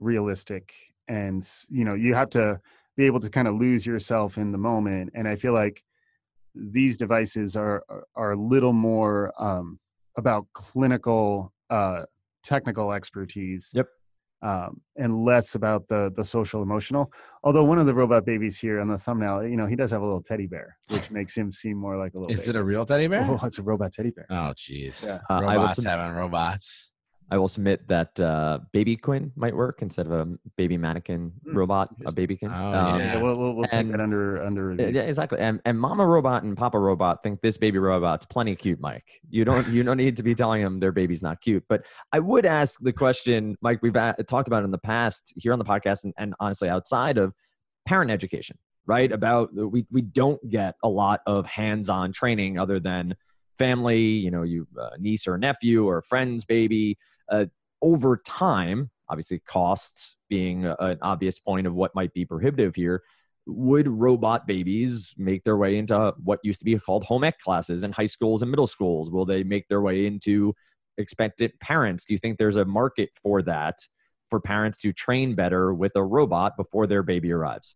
realistic, 0.00 0.72
and 1.06 1.46
you 1.68 1.84
know 1.84 1.94
you 1.94 2.14
have 2.14 2.30
to 2.30 2.60
be 2.96 3.04
able 3.04 3.20
to 3.20 3.30
kind 3.30 3.46
of 3.46 3.54
lose 3.54 3.86
yourself 3.86 4.38
in 4.38 4.50
the 4.50 4.58
moment. 4.58 5.10
And 5.14 5.28
I 5.28 5.36
feel 5.36 5.52
like 5.52 5.82
these 6.54 6.96
devices 6.96 7.56
are 7.56 7.82
are, 8.14 8.32
a 8.32 8.36
little 8.36 8.72
more 8.72 9.32
um, 9.38 9.78
about 10.16 10.46
clinical 10.52 11.52
uh, 11.70 12.02
technical 12.42 12.92
expertise. 12.92 13.70
Yep. 13.74 13.86
Um, 14.40 14.80
and 14.96 15.24
less 15.24 15.56
about 15.56 15.88
the 15.88 16.12
the 16.14 16.24
social 16.24 16.62
emotional. 16.62 17.10
Although 17.42 17.64
one 17.64 17.78
of 17.78 17.86
the 17.86 17.94
robot 17.94 18.24
babies 18.24 18.56
here 18.58 18.80
on 18.80 18.86
the 18.88 18.96
thumbnail, 18.96 19.44
you 19.44 19.56
know, 19.56 19.66
he 19.66 19.74
does 19.74 19.90
have 19.90 20.00
a 20.00 20.04
little 20.04 20.22
teddy 20.22 20.46
bear, 20.46 20.76
which 20.88 21.10
makes 21.18 21.36
him 21.36 21.50
seem 21.50 21.76
more 21.76 21.96
like 21.96 22.14
a 22.14 22.18
little. 22.18 22.32
Is 22.32 22.46
baby. 22.46 22.56
it 22.56 22.60
a 22.60 22.64
real 22.64 22.84
teddy 22.84 23.08
bear? 23.08 23.26
Oh, 23.28 23.44
it's 23.44 23.58
a 23.58 23.62
robot 23.62 23.92
teddy 23.92 24.10
bear. 24.10 24.26
Oh, 24.30 24.54
jeez. 24.56 25.04
Yeah. 25.04 25.18
Uh, 25.28 25.34
I 25.34 25.56
will 25.56 25.62
robots 25.62 25.76
sub- 25.76 25.84
having 25.86 26.14
robots. 26.14 26.92
I 27.30 27.36
will 27.36 27.48
submit 27.48 27.86
that 27.88 28.18
uh, 28.18 28.60
Baby 28.72 28.96
Quinn 28.96 29.32
might 29.36 29.54
work 29.54 29.82
instead 29.82 30.06
of 30.06 30.12
a 30.12 30.26
baby 30.56 30.78
mannequin 30.78 31.32
Hmm, 31.44 31.56
robot, 31.56 31.88
a 31.90 31.92
interesting. 31.94 32.14
baby 32.22 32.36
Quinn. 32.36 32.50
Oh, 32.52 32.56
Um, 32.72 32.72
yeah. 33.00 33.14
Yeah, 33.14 33.22
we'll, 33.22 33.36
we'll, 33.36 33.52
we'll 33.54 33.64
take 33.66 33.80
and- 33.80 33.92
that 33.92 34.00
under 34.00 34.42
under 34.42 34.72
Yeah, 34.72 34.86
review. 34.86 35.00
yeah, 35.00 35.06
exactly. 35.06 35.38
And 35.38 35.60
and 35.66 35.78
Mama 35.78 36.06
Robot 36.06 36.42
and 36.44 36.56
Papa 36.56 36.78
Robot 36.78 37.22
think 37.22 37.40
this 37.42 37.58
baby 37.58 37.78
robot's 37.78 38.24
plenty 38.26 38.56
cute, 38.56 38.80
Mike. 38.80 39.04
You 39.28 39.44
don't 39.44 39.68
you 39.68 39.82
don't 39.82 39.98
need 39.98 40.16
to 40.16 40.22
be 40.22 40.34
telling 40.34 40.62
them 40.62 40.80
their 40.80 40.92
baby's 40.92 41.20
not 41.22 41.40
cute. 41.40 41.64
But 41.68 41.82
I 42.12 42.18
would 42.18 42.46
ask 42.46 42.78
the 42.80 42.92
question, 42.94 43.56
Mike. 43.60 43.80
We've 43.82 43.94
a- 43.96 44.16
talked 44.26 44.48
about 44.48 44.62
it 44.62 44.64
in 44.64 44.70
the 44.70 44.78
past 44.78 45.32
here 45.36 45.52
on 45.52 45.58
the 45.58 45.64
podcast, 45.66 46.04
and, 46.04 46.14
and 46.16 46.34
honestly 46.40 46.68
outside 46.70 47.18
of 47.18 47.34
parent 47.86 48.10
education, 48.10 48.56
right? 48.86 49.12
About 49.12 49.50
we 49.54 49.84
we 49.90 50.00
don't 50.00 50.40
get 50.48 50.76
a 50.82 50.88
lot 50.88 51.20
of 51.26 51.44
hands-on 51.44 52.12
training 52.12 52.58
other 52.58 52.80
than 52.80 53.14
family, 53.58 54.00
you 54.00 54.30
know, 54.30 54.42
you 54.44 54.66
uh, 54.80 54.90
niece 54.98 55.26
or 55.26 55.36
nephew 55.36 55.84
or 55.86 56.00
friend's 56.02 56.44
baby. 56.44 56.96
Uh, 57.30 57.46
over 57.82 58.16
time, 58.18 58.90
obviously 59.08 59.38
costs 59.40 60.16
being 60.28 60.64
an 60.64 60.98
obvious 61.02 61.38
point 61.38 61.66
of 61.66 61.74
what 61.74 61.94
might 61.94 62.12
be 62.12 62.24
prohibitive 62.24 62.74
here 62.74 63.02
would 63.48 63.88
robot 63.88 64.46
babies 64.46 65.14
make 65.16 65.42
their 65.42 65.56
way 65.56 65.78
into 65.78 66.12
what 66.22 66.38
used 66.42 66.58
to 66.60 66.64
be 66.66 66.78
called 66.78 67.02
home 67.04 67.24
ec 67.24 67.40
classes 67.40 67.82
in 67.82 67.92
high 67.92 68.06
schools 68.06 68.42
and 68.42 68.50
middle 68.50 68.66
schools? 68.66 69.10
Will 69.10 69.24
they 69.24 69.42
make 69.42 69.66
their 69.68 69.80
way 69.80 70.06
into 70.06 70.54
expectant 70.98 71.58
parents? 71.60 72.04
Do 72.04 72.12
you 72.12 72.18
think 72.18 72.36
there's 72.36 72.56
a 72.56 72.66
market 72.66 73.10
for 73.22 73.42
that 73.42 73.78
for 74.28 74.38
parents 74.38 74.78
to 74.78 74.92
train 74.92 75.34
better 75.34 75.72
with 75.72 75.92
a 75.96 76.04
robot 76.04 76.56
before 76.58 76.86
their 76.86 77.02
baby 77.02 77.32
arrives? 77.32 77.74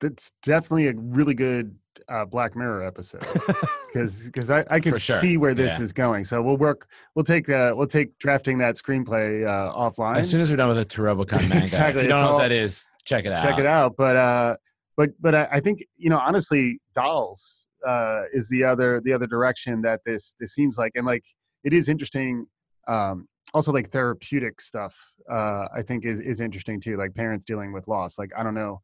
That's 0.00 0.32
definitely 0.42 0.88
a 0.88 0.94
really 0.94 1.34
good 1.34 1.76
uh, 2.08 2.24
Black 2.24 2.54
Mirror 2.56 2.84
episode 2.84 3.26
because 3.92 4.24
because 4.24 4.50
I, 4.50 4.64
I 4.70 4.80
can 4.80 4.96
sure. 4.98 5.18
see 5.20 5.36
where 5.36 5.54
this 5.54 5.72
Yeah. 5.78 5.82
is 5.84 5.92
going. 5.92 6.24
So 6.24 6.42
we'll 6.42 6.56
work. 6.56 6.88
We'll 7.14 7.24
take 7.24 7.48
uh, 7.48 7.72
we'll 7.76 7.86
take 7.86 8.18
drafting 8.18 8.58
that 8.58 8.76
screenplay 8.76 9.46
uh, 9.46 9.72
offline. 9.74 10.18
As 10.18 10.28
soon 10.30 10.40
as 10.40 10.50
we're 10.50 10.56
done 10.56 10.68
with 10.68 10.76
the 10.76 10.84
Turobocon 10.86 11.40
manga, 11.48 11.62
Exactly, 11.62 12.00
if 12.00 12.04
you 12.04 12.08
don't 12.10 12.20
know 12.20 12.26
all- 12.28 12.34
what 12.34 12.42
that 12.42 12.52
is, 12.52 12.86
check 13.04 13.24
it 13.24 13.32
out. 13.32 13.42
check 13.42 13.58
it 13.58 13.66
out. 13.66 13.94
But 13.96 14.16
uh, 14.16 14.56
but 14.96 15.10
but 15.20 15.34
I, 15.34 15.48
I 15.52 15.60
think 15.60 15.84
you 15.96 16.10
know 16.10 16.18
honestly, 16.18 16.80
dolls 16.94 17.66
uh, 17.86 18.22
is 18.32 18.48
the 18.48 18.64
other 18.64 19.00
the 19.04 19.12
other 19.12 19.26
direction 19.26 19.82
that 19.82 20.00
this 20.06 20.34
this 20.40 20.54
seems 20.54 20.78
like, 20.78 20.92
and 20.94 21.06
like 21.06 21.24
it 21.64 21.72
is 21.72 21.88
interesting. 21.88 22.46
Um, 22.88 23.28
also, 23.54 23.72
like 23.72 23.88
therapeutic 23.90 24.60
stuff, 24.60 24.96
uh, 25.30 25.66
I 25.74 25.82
think 25.82 26.04
is 26.04 26.18
is 26.18 26.40
interesting 26.40 26.80
too. 26.80 26.96
Like 26.96 27.14
parents 27.14 27.44
dealing 27.44 27.72
with 27.72 27.86
loss. 27.86 28.18
Like 28.18 28.30
I 28.36 28.42
don't 28.42 28.54
know, 28.54 28.80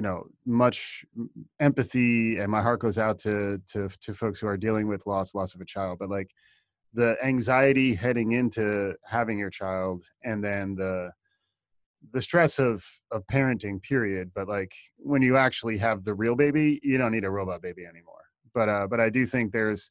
you 0.00 0.02
know, 0.02 0.24
much 0.46 1.04
empathy, 1.60 2.38
and 2.38 2.50
my 2.50 2.62
heart 2.62 2.80
goes 2.80 2.96
out 2.96 3.18
to 3.18 3.60
to 3.70 3.90
to 4.00 4.14
folks 4.14 4.40
who 4.40 4.46
are 4.46 4.56
dealing 4.56 4.88
with 4.88 5.06
loss, 5.06 5.34
loss 5.34 5.54
of 5.54 5.60
a 5.60 5.66
child. 5.66 5.98
But 5.98 6.08
like 6.08 6.30
the 6.94 7.22
anxiety 7.22 7.94
heading 7.94 8.32
into 8.32 8.94
having 9.04 9.38
your 9.38 9.50
child, 9.50 10.06
and 10.24 10.42
then 10.42 10.74
the 10.74 11.10
the 12.14 12.22
stress 12.22 12.58
of 12.58 12.82
of 13.10 13.26
parenting 13.26 13.82
period 13.82 14.30
but 14.34 14.48
like 14.48 14.72
when 14.96 15.20
you 15.20 15.36
actually 15.36 15.76
have 15.76 16.02
the 16.02 16.14
real 16.14 16.34
baby 16.34 16.80
you 16.82 16.96
don't 16.96 17.12
need 17.12 17.26
a 17.26 17.30
robot 17.30 17.60
baby 17.60 17.84
anymore 17.84 18.24
but 18.54 18.70
uh 18.70 18.86
but 18.88 18.98
i 19.00 19.10
do 19.10 19.26
think 19.26 19.52
there's 19.52 19.90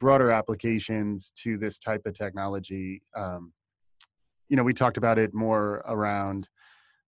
broader 0.00 0.32
applications 0.32 1.32
to 1.40 1.56
this 1.56 1.78
type 1.78 2.02
of 2.06 2.12
technology 2.12 3.00
um 3.16 3.52
you 4.48 4.56
know 4.56 4.64
we 4.64 4.72
talked 4.72 4.96
about 4.96 5.16
it 5.16 5.32
more 5.32 5.84
around 5.86 6.48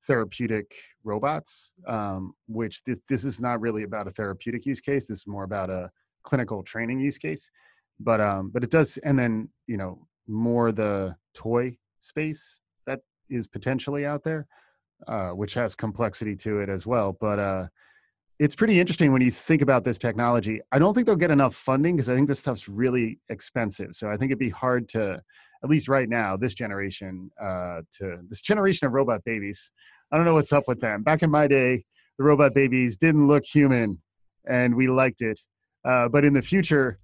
therapeutic 0.06 0.74
robots 1.04 1.72
um 1.86 2.32
which 2.46 2.82
this, 2.84 2.98
this 3.08 3.24
is 3.24 3.40
not 3.40 3.60
really 3.60 3.82
about 3.82 4.06
a 4.06 4.10
therapeutic 4.10 4.64
use 4.66 4.80
case 4.80 5.08
this 5.08 5.18
is 5.18 5.26
more 5.26 5.44
about 5.44 5.70
a 5.70 5.90
clinical 6.22 6.62
training 6.62 7.00
use 7.00 7.18
case 7.18 7.50
but 8.00 8.20
um 8.20 8.50
but 8.52 8.62
it 8.62 8.70
does 8.70 8.98
and 8.98 9.18
then 9.18 9.48
you 9.66 9.76
know 9.76 10.06
more 10.28 10.72
the 10.72 11.16
toy 11.34 11.76
space 12.00 12.60
that 12.86 13.00
is 13.28 13.46
potentially 13.46 14.06
out 14.06 14.24
there, 14.24 14.46
uh, 15.06 15.30
which 15.30 15.54
has 15.54 15.74
complexity 15.74 16.36
to 16.36 16.60
it 16.60 16.68
as 16.68 16.86
well. 16.86 17.16
But 17.18 17.38
uh, 17.38 17.66
it's 18.38 18.54
pretty 18.54 18.80
interesting 18.80 19.12
when 19.12 19.22
you 19.22 19.30
think 19.30 19.62
about 19.62 19.84
this 19.84 19.98
technology. 19.98 20.60
I 20.72 20.78
don't 20.78 20.94
think 20.94 21.06
they'll 21.06 21.16
get 21.16 21.30
enough 21.30 21.54
funding 21.54 21.96
because 21.96 22.08
I 22.08 22.14
think 22.14 22.28
this 22.28 22.40
stuff's 22.40 22.68
really 22.68 23.18
expensive. 23.28 23.90
So 23.94 24.08
I 24.08 24.16
think 24.16 24.30
it'd 24.30 24.38
be 24.38 24.50
hard 24.50 24.88
to, 24.90 25.22
at 25.62 25.70
least 25.70 25.88
right 25.88 26.08
now, 26.08 26.36
this 26.36 26.54
generation, 26.54 27.30
uh, 27.40 27.82
to 27.98 28.18
this 28.28 28.42
generation 28.42 28.86
of 28.86 28.92
robot 28.92 29.25
babies. 29.25 29.70
I 30.12 30.16
don't 30.16 30.26
know 30.26 30.34
what's 30.34 30.52
up 30.52 30.64
with 30.68 30.80
them. 30.80 31.02
Back 31.02 31.22
in 31.22 31.30
my 31.30 31.46
day, 31.46 31.84
the 32.18 32.25
robot 32.25 32.54
babies 32.54 32.96
didn't 32.96 33.26
look 33.26 33.44
human, 33.44 34.00
and 34.48 34.75
we 34.75 34.88
liked 34.88 35.22
it. 35.22 35.40
Uh, 35.84 36.08
but 36.08 36.25
in 36.25 36.32
the 36.32 36.42
future, 36.42 36.98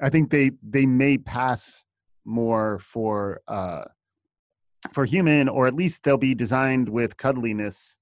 I 0.00 0.10
think 0.10 0.30
they 0.30 0.52
they 0.62 0.86
may 0.86 1.18
pass 1.18 1.84
more 2.24 2.78
for 2.78 3.40
uh, 3.48 3.84
for 4.92 5.04
human, 5.04 5.48
or 5.48 5.66
at 5.66 5.74
least 5.74 6.02
they'll 6.02 6.16
be 6.16 6.34
designed 6.34 6.88
with 6.88 7.16
cuddliness 7.16 7.96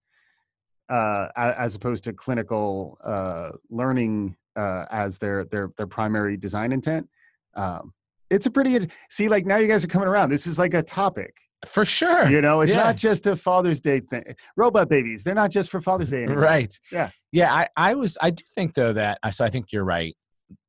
uh, 0.88 1.28
as 1.36 1.74
opposed 1.74 2.04
to 2.04 2.12
clinical 2.12 2.98
uh, 3.04 3.50
learning 3.70 4.36
uh, 4.56 4.84
as 4.90 5.18
their 5.18 5.44
their 5.44 5.70
their 5.76 5.86
primary 5.86 6.36
design 6.36 6.72
intent. 6.72 7.08
Um, 7.54 7.92
it's 8.30 8.46
a 8.46 8.50
pretty 8.50 8.78
see 9.10 9.28
like 9.28 9.44
now 9.46 9.56
you 9.56 9.66
guys 9.68 9.84
are 9.84 9.88
coming 9.88 10.08
around. 10.08 10.30
This 10.30 10.46
is 10.46 10.58
like 10.58 10.72
a 10.74 10.82
topic, 10.82 11.34
For 11.66 11.84
sure. 11.84 12.28
you 12.30 12.40
know. 12.40 12.60
It's 12.60 12.72
Yeah. 12.72 12.84
not 12.84 12.96
just 12.96 13.26
a 13.26 13.36
Father's 13.36 13.80
Day 13.80 14.00
thing. 14.00 14.22
Robot 14.56 14.88
babies, 14.88 15.24
they're 15.24 15.34
not 15.34 15.50
just 15.50 15.70
for 15.70 15.80
Father's 15.80 16.10
Day 16.10 16.24
anymore. 16.24 16.42
Right. 16.42 16.74
Yeah. 16.92 17.10
Yeah. 17.32 17.52
I, 17.52 17.68
I 17.76 17.94
was, 17.94 18.16
I 18.20 18.30
do 18.30 18.44
think 18.54 18.74
though 18.74 18.92
that, 18.92 19.18
so 19.32 19.44
I 19.44 19.50
think 19.50 19.66
you're 19.72 19.84
right 19.84 20.16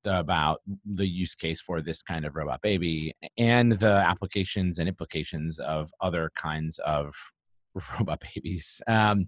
about 0.05 0.61
the 0.85 1.07
use 1.07 1.35
case 1.35 1.61
for 1.61 1.81
this 1.81 2.01
kind 2.03 2.25
of 2.25 2.35
robot 2.35 2.61
baby 2.61 3.13
and 3.37 3.73
the 3.73 3.91
applications 3.91 4.79
and 4.79 4.87
implications 4.87 5.59
of 5.59 5.89
other 6.01 6.31
kinds 6.35 6.79
of 6.79 7.13
robot 7.99 8.21
babies. 8.35 8.81
Um, 8.87 9.27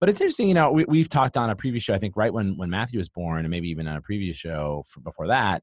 but 0.00 0.08
it's 0.08 0.20
interesting, 0.20 0.46
you 0.48 0.54
know, 0.54 0.70
we, 0.70 0.84
we've 0.86 1.08
talked 1.08 1.36
on 1.36 1.50
a 1.50 1.56
previous 1.56 1.82
show, 1.84 1.94
I 1.94 1.98
think 1.98 2.16
right 2.16 2.32
when, 2.32 2.56
when 2.56 2.70
Matthew 2.70 2.98
was 3.00 3.08
born 3.08 3.40
and 3.40 3.50
maybe 3.50 3.68
even 3.70 3.88
on 3.88 3.96
a 3.96 4.00
previous 4.02 4.36
show 4.36 4.84
for, 4.88 5.00
before 5.00 5.26
that 5.28 5.62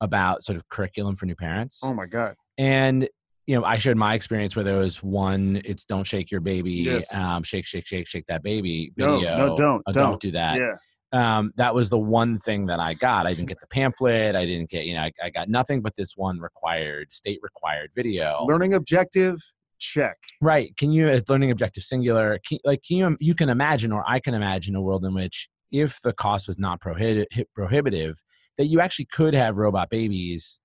about 0.00 0.44
sort 0.44 0.56
of 0.56 0.68
curriculum 0.68 1.16
for 1.16 1.26
new 1.26 1.34
parents. 1.36 1.80
Oh 1.82 1.94
my 1.94 2.06
god. 2.06 2.34
And 2.58 3.08
you 3.46 3.54
know, 3.54 3.64
I 3.64 3.78
shared 3.78 3.96
my 3.96 4.14
experience 4.14 4.56
where 4.56 4.64
there 4.64 4.78
was 4.78 5.02
one, 5.04 5.62
it's 5.64 5.84
don't 5.84 6.02
shake 6.04 6.32
your 6.32 6.40
baby, 6.40 6.72
Yes. 6.72 7.14
um, 7.14 7.44
shake, 7.44 7.64
shake, 7.64 7.86
shake, 7.86 8.08
shake 8.08 8.26
that 8.26 8.42
baby 8.42 8.92
No, 8.96 9.20
no, 9.20 9.56
don't, 9.56 9.82
Uh, 9.86 9.92
don't. 9.92 10.20
do 10.20 10.32
that. 10.32 10.58
Yeah. 10.58 10.72
Um, 11.12 11.52
that 11.56 11.72
was 11.72 11.88
the 11.88 11.98
one 11.98 12.40
thing 12.40 12.66
that 12.66 12.80
I 12.80 12.94
got. 12.94 13.24
I 13.24 13.32
didn't 13.34 13.46
get 13.54 13.60
the 13.60 13.68
pamphlet. 13.68 14.34
I 14.34 14.44
didn't 14.44 14.68
get, 14.68 14.84
you 14.86 14.94
know, 14.94 15.02
I, 15.02 15.12
I 15.22 15.30
got 15.30 15.48
nothing 15.48 15.80
but 15.80 15.94
this 15.94 16.14
one 16.16 16.40
required, 16.40 17.12
state 17.12 17.38
required 17.40 17.90
video. 17.94 18.44
Learning 18.48 18.74
objective, 18.74 19.36
check. 19.78 20.16
Right. 20.42 20.76
Can 20.76 20.90
you, 20.90 21.06
it's 21.06 21.30
learning 21.30 21.52
objective 21.52 21.84
singular, 21.84 22.40
can, 22.48 22.58
like, 22.64 22.82
can 22.82 22.96
you, 22.96 23.16
you 23.20 23.36
can 23.36 23.48
imagine, 23.48 23.92
or 23.92 24.02
I 24.08 24.18
can 24.18 24.34
imagine 24.34 24.74
a 24.74 24.80
world 24.82 25.04
in 25.04 25.14
which 25.14 25.48
if 25.70 26.00
the 26.02 26.12
cost 26.12 26.48
was 26.48 26.58
not 26.58 26.80
prohibi- 26.80 27.26
prohibitive, 27.54 28.16
that 28.58 28.66
you 28.66 28.80
actually 28.80 29.06
could 29.06 29.34
have 29.34 29.56
robot 29.56 29.90
babies 29.90 30.60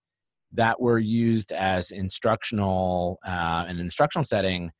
that 0.53 0.81
were 0.81 0.99
used 0.99 1.51
as 1.51 1.91
instructional, 1.91 3.19
uh, 3.25 3.65
an 3.67 3.79
instructional 3.79 4.23
setting 4.23 4.71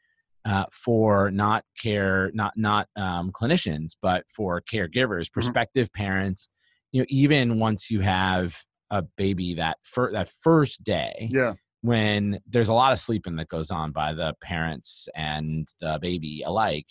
uh, 0.44 0.66
for 0.72 1.30
not 1.32 1.64
care, 1.82 2.32
not 2.34 2.54
not 2.58 2.88
um, 2.96 3.32
clinicians, 3.32 3.92
but 4.02 4.26
for 4.34 4.62
caregivers, 4.62 5.32
prospective 5.32 5.92
parents. 5.94 6.50
You 6.92 7.02
know, 7.02 7.06
even 7.10 7.60
once 7.60 7.90
you 7.92 8.02
have 8.02 8.58
a 8.90 9.02
baby 9.02 9.54
that 9.56 9.78
fir- 9.84 10.12
that 10.14 10.30
first 10.42 10.84
day, 10.84 11.30
Yeah. 11.32 11.54
when 11.82 12.40
there's 12.48 12.70
a 12.70 12.74
lot 12.74 12.92
of 12.92 13.00
sleeping 13.00 13.36
that 13.38 13.48
goes 13.48 13.72
on 13.72 13.92
by 13.92 14.14
the 14.14 14.34
parents 14.42 15.08
and 15.16 15.68
the 15.80 16.00
baby 16.02 16.44
alike, 16.46 16.88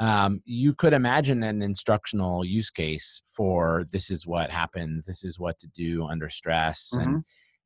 um, 0.00 0.40
you 0.44 0.74
could 0.74 0.92
imagine 0.94 1.42
an 1.42 1.62
instructional 1.62 2.44
use 2.44 2.70
case 2.70 3.22
for 3.28 3.84
this 3.90 4.10
is 4.10 4.26
what 4.26 4.50
happens, 4.50 5.04
this 5.04 5.22
is 5.22 5.38
what 5.38 5.58
to 5.60 5.68
do 5.68 6.04
under 6.04 6.28
stress, 6.28 6.90
and 6.92 7.24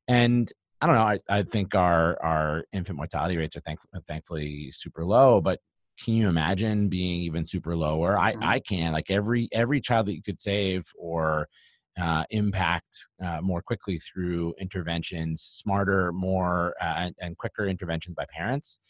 and 0.08 0.52
I 0.80 0.86
don't 0.86 0.96
know. 0.96 1.02
I, 1.02 1.18
I 1.28 1.42
think 1.44 1.74
our 1.74 2.22
our 2.22 2.64
infant 2.72 2.96
mortality 2.96 3.36
rates 3.36 3.56
are 3.56 3.60
thank, 3.60 3.78
thankfully 4.06 4.70
super 4.72 5.04
low, 5.04 5.40
but 5.40 5.60
can 6.02 6.14
you 6.14 6.28
imagine 6.28 6.88
being 6.88 7.20
even 7.20 7.46
super 7.46 7.76
lower? 7.76 8.18
I, 8.18 8.34
Mhm. 8.34 8.44
I 8.44 8.58
can. 8.60 8.92
Like 8.92 9.10
every 9.10 9.48
every 9.52 9.80
child 9.80 10.06
that 10.06 10.14
you 10.16 10.22
could 10.22 10.40
save 10.40 10.84
or 10.98 11.48
uh, 11.96 12.24
impact 12.30 13.06
uh, 13.24 13.40
more 13.40 13.62
quickly 13.62 14.00
through 14.00 14.52
interventions, 14.58 15.40
smarter, 15.40 16.12
more 16.12 16.74
uh, 16.80 16.94
and, 16.96 17.14
and 17.20 17.38
quicker 17.38 17.66
interventions 17.68 18.16
by 18.16 18.24
parents, 18.28 18.80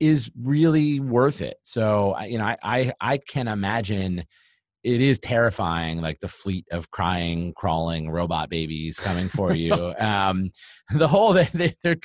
is 0.00 0.30
really 0.40 1.00
worth 1.00 1.40
it. 1.40 1.56
So 1.62 2.18
you 2.20 2.38
know, 2.38 2.44
I 2.44 2.56
I, 2.62 2.92
I 3.00 3.18
can 3.18 3.48
imagine 3.48 4.24
it 4.84 5.00
is 5.00 5.18
terrifying, 5.18 6.00
like 6.00 6.20
the 6.20 6.28
fleet 6.28 6.66
of 6.70 6.90
crying, 6.90 7.52
crawling 7.54 8.10
robot 8.10 8.48
babies 8.48 8.98
coming 8.98 9.28
for 9.28 9.52
you. 9.54 9.94
um, 9.98 10.50
the 10.94 11.08
whole 11.08 11.32
they, 11.34 11.48
they, 11.52 11.74
they're, 11.82 11.96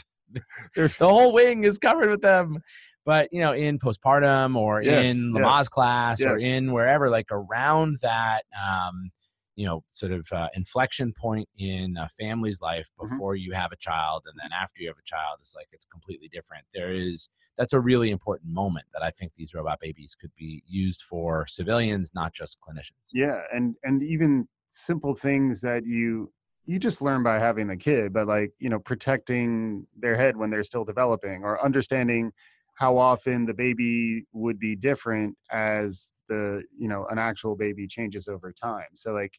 they're, 0.76 0.88
the 0.88 1.08
whole 1.08 1.34
wing 1.34 1.64
is 1.64 1.78
covered 1.78 2.10
with 2.10 2.22
them. 2.22 2.60
But 3.06 3.30
you 3.32 3.42
know, 3.42 3.54
in 3.54 3.80
postpartum 3.80 4.56
or 4.56 4.82
Yes, 4.82 5.08
in 5.08 5.34
yes, 5.34 5.44
Lamaze 5.44 5.70
class 5.70 6.22
or 6.22 6.38
in 6.38 6.72
wherever, 6.72 7.10
like 7.10 7.28
around 7.32 7.98
that, 8.02 8.44
um, 8.58 9.12
you 9.56 9.66
know, 9.66 9.84
sort 9.92 10.12
of 10.12 10.28
uh, 10.32 10.50
inflection 10.56 11.14
point 11.14 11.48
in 11.58 11.98
a 11.98 12.10
family's 12.10 12.62
life 12.62 12.90
Mhm. 13.02 13.20
before 13.20 13.36
you 13.36 13.54
have 13.54 13.72
a 13.72 13.76
child, 13.78 14.24
and 14.26 14.40
then 14.42 14.52
after 14.52 14.82
you 14.82 14.88
have 14.88 14.98
a 14.98 15.04
child, 15.06 15.38
it's 15.42 15.56
like 15.56 15.68
it's 15.72 15.86
completely 15.86 16.28
different. 16.28 16.66
There 16.74 16.92
is 16.92 17.30
that's 17.58 17.74
a 17.74 17.80
really 17.80 18.10
important 18.10 18.52
moment 18.52 18.88
that 18.94 19.04
I 19.04 19.12
think 19.12 19.34
these 19.36 19.54
robot 19.54 19.80
babies 19.80 20.16
could 20.20 20.34
be 20.36 20.64
used 20.68 21.02
for 21.04 21.46
civilians, 21.48 22.12
not 22.14 22.34
just 22.34 22.58
clinicians. 22.62 23.12
yeah 23.12 23.42
and 23.54 23.76
and 23.84 24.04
even 24.04 24.48
simple 24.70 25.14
things 25.14 25.62
that 25.62 25.86
you 25.86 26.32
you 26.66 26.80
just 26.80 27.02
learn 27.02 27.24
by 27.24 27.40
having 27.40 27.70
a 27.70 27.78
kid 27.78 28.14
but 28.14 28.28
like 28.28 28.52
you 28.60 28.70
know 28.70 28.80
protecting 28.80 29.86
their 29.96 30.16
head 30.16 30.38
when 30.38 30.50
they're 30.50 30.64
still 30.64 30.86
developing 30.86 31.44
or 31.44 31.64
understanding 31.64 32.32
how 32.76 32.98
often 32.98 33.46
the 33.46 33.54
baby 33.54 34.26
would 34.34 34.60
be 34.60 34.76
different 34.76 35.36
as 35.52 36.12
the 36.28 36.64
you 36.78 36.88
know 36.88 37.06
an 37.12 37.18
actual 37.20 37.56
baby 37.56 37.88
changes 37.88 38.28
over 38.28 38.52
time 38.52 38.88
so 38.96 39.14
like 39.14 39.38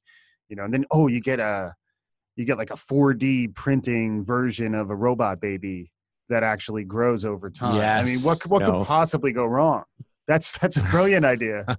you 0.48 0.56
know 0.56 0.64
and 0.64 0.72
then 0.72 0.84
oh 0.90 1.06
you 1.08 1.20
get 1.20 1.40
a 1.40 1.72
you 2.36 2.44
get 2.44 2.58
like 2.58 2.70
a 2.70 2.74
4d 2.74 3.54
printing 3.54 4.24
version 4.24 4.74
of 4.74 4.90
a 4.90 4.94
robot 4.96 5.40
baby 5.40 5.90
that 6.28 6.42
actually 6.42 6.84
grows 6.84 7.24
over 7.24 7.50
time 7.50 7.72
i 8.00 8.04
mean 8.04 8.22
what 8.22 8.40
could- 8.40 8.50
what 8.50 8.62
No. 8.62 8.78
could 8.78 8.86
possibly 8.86 9.32
go 9.32 9.44
wrong 9.44 9.84
that's 10.26 10.56
that's 10.58 10.76
a 10.78 10.82
brilliant 10.82 11.24
idea 11.24 11.64
when, 11.68 11.76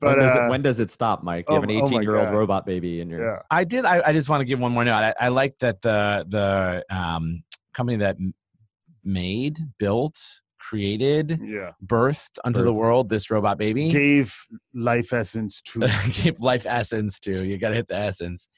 but 0.00 0.14
does 0.16 0.34
uh, 0.34 0.40
it, 0.44 0.48
when 0.50 0.62
does 0.62 0.80
it 0.80 0.90
stop, 0.90 1.22
Mike? 1.22 1.44
You 1.48 1.52
oh 1.52 1.60
have 1.60 1.64
an 1.64 1.70
m- 1.70 1.82
oh 1.82 1.86
18 1.86 2.02
year 2.02 2.16
old 2.16 2.28
God. 2.28 2.34
robot 2.34 2.64
baby 2.66 3.00
in 3.02 3.10
your. 3.10 3.20
yeah 3.22 3.42
I 3.50 3.64
did. 3.64 3.84
I, 3.84 4.00
I 4.08 4.12
just 4.14 4.28
want 4.30 4.40
to 4.40 4.44
give 4.46 4.58
one 4.58 4.72
more 4.72 4.84
note. 4.84 4.94
I, 4.94 5.14
I 5.20 5.28
like 5.28 5.58
that 5.58 5.82
the 5.82 6.24
the 6.28 6.84
um, 6.94 7.44
company 7.74 7.98
that 7.98 8.16
made, 9.04 9.58
built, 9.78 10.18
created, 10.68 11.40
yeah 11.42 11.72
birthed 11.84 12.38
unto 12.44 12.62
the 12.62 12.72
world 12.72 13.08
this 13.08 13.30
robot 13.30 13.58
baby 13.58 13.90
gave 13.90 14.34
life 14.74 15.12
essence 15.12 15.60
to 15.62 15.86
give 16.22 16.40
life 16.40 16.66
essence 16.66 17.18
to. 17.20 17.42
You 17.44 17.58
got 17.58 17.70
to 17.70 17.74
hit 17.74 17.88
the 17.88 17.96
essence. 17.96 18.48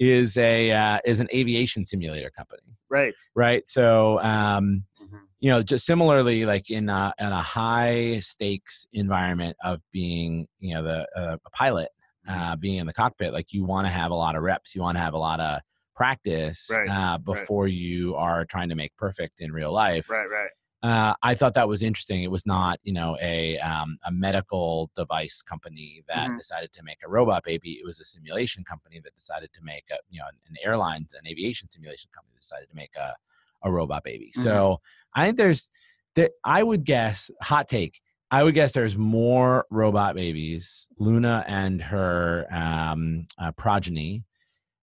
Is 0.00 0.36
a 0.38 0.70
uh, 0.70 0.98
is 1.04 1.18
an 1.20 1.28
aviation 1.34 1.84
simulator 1.84 2.30
company, 2.30 2.62
right 2.88 3.14
right? 3.34 3.68
So 3.68 4.20
um, 4.20 4.84
Mhm. 5.02 5.20
you 5.40 5.50
know, 5.50 5.62
just 5.62 5.84
similarly, 5.86 6.44
like 6.44 6.70
in 6.70 6.88
a, 6.88 7.12
in 7.18 7.26
a 7.26 7.42
high 7.42 8.20
stakes 8.20 8.86
environment 8.92 9.56
of 9.64 9.80
being, 9.92 10.46
you 10.60 10.74
know, 10.74 10.82
the 10.84 11.06
uh, 11.16 11.36
a 11.44 11.50
pilot, 11.50 11.88
uh, 12.28 12.54
being 12.56 12.78
in 12.78 12.86
the 12.86 12.92
cockpit, 12.92 13.32
like 13.32 13.52
you 13.52 13.64
want 13.64 13.86
to 13.86 13.90
have 13.90 14.10
a 14.10 14.14
lot 14.14 14.36
of 14.36 14.42
reps, 14.42 14.74
you 14.74 14.82
want 14.82 14.96
to 14.96 15.02
have 15.02 15.14
a 15.14 15.18
lot 15.18 15.40
of 15.40 15.60
practice 15.96 16.68
Right, 16.70 16.88
uh, 16.90 17.18
before 17.18 17.66
you 17.68 18.14
are 18.14 18.44
trying 18.44 18.68
to 18.68 18.74
make 18.76 18.96
perfect 18.96 19.40
in 19.40 19.52
real 19.52 19.72
life. 19.72 20.08
right 20.08 20.30
right 20.30 20.50
Uh, 20.82 21.14
I 21.22 21.34
thought 21.34 21.54
that 21.54 21.66
was 21.68 21.82
interesting. 21.82 22.22
It 22.22 22.30
was 22.30 22.46
not, 22.46 22.78
you 22.84 22.92
know, 22.92 23.16
a 23.20 23.58
um, 23.58 23.98
a 24.04 24.12
medical 24.12 24.90
device 24.94 25.42
company 25.42 26.04
that 26.06 26.28
Mhm. 26.28 26.38
decided 26.38 26.72
to 26.74 26.82
make 26.84 26.98
a 27.04 27.08
robot 27.08 27.42
baby. 27.42 27.72
It 27.72 27.84
was 27.84 27.98
a 27.98 28.04
simulation 28.04 28.62
company 28.62 29.00
that 29.00 29.14
decided 29.14 29.52
to 29.54 29.62
make 29.62 29.86
a, 29.90 29.96
you 30.08 30.20
know, 30.20 30.26
an 30.48 30.56
airline, 30.62 31.06
an 31.18 31.26
aviation 31.26 31.68
simulation 31.68 32.10
company 32.14 32.36
decided 32.40 32.68
to 32.70 32.76
make 32.76 32.94
a 32.96 33.16
a 33.62 33.72
robot 33.72 34.04
baby. 34.04 34.30
Mhm. 34.36 34.42
So 34.42 34.80
I 35.14 35.26
think 35.26 35.36
there's 35.36 35.68
there. 36.14 36.30
I 36.44 36.62
would 36.62 36.84
guess 36.84 37.28
hot 37.42 37.66
take. 37.66 38.00
I 38.30 38.44
would 38.44 38.54
guess 38.54 38.72
there's 38.72 38.96
more 38.96 39.66
robot 39.70 40.14
babies, 40.14 40.86
Luna 40.98 41.44
and 41.48 41.80
her 41.82 42.46
um, 42.52 43.26
uh, 43.38 43.50
progeny, 43.52 44.24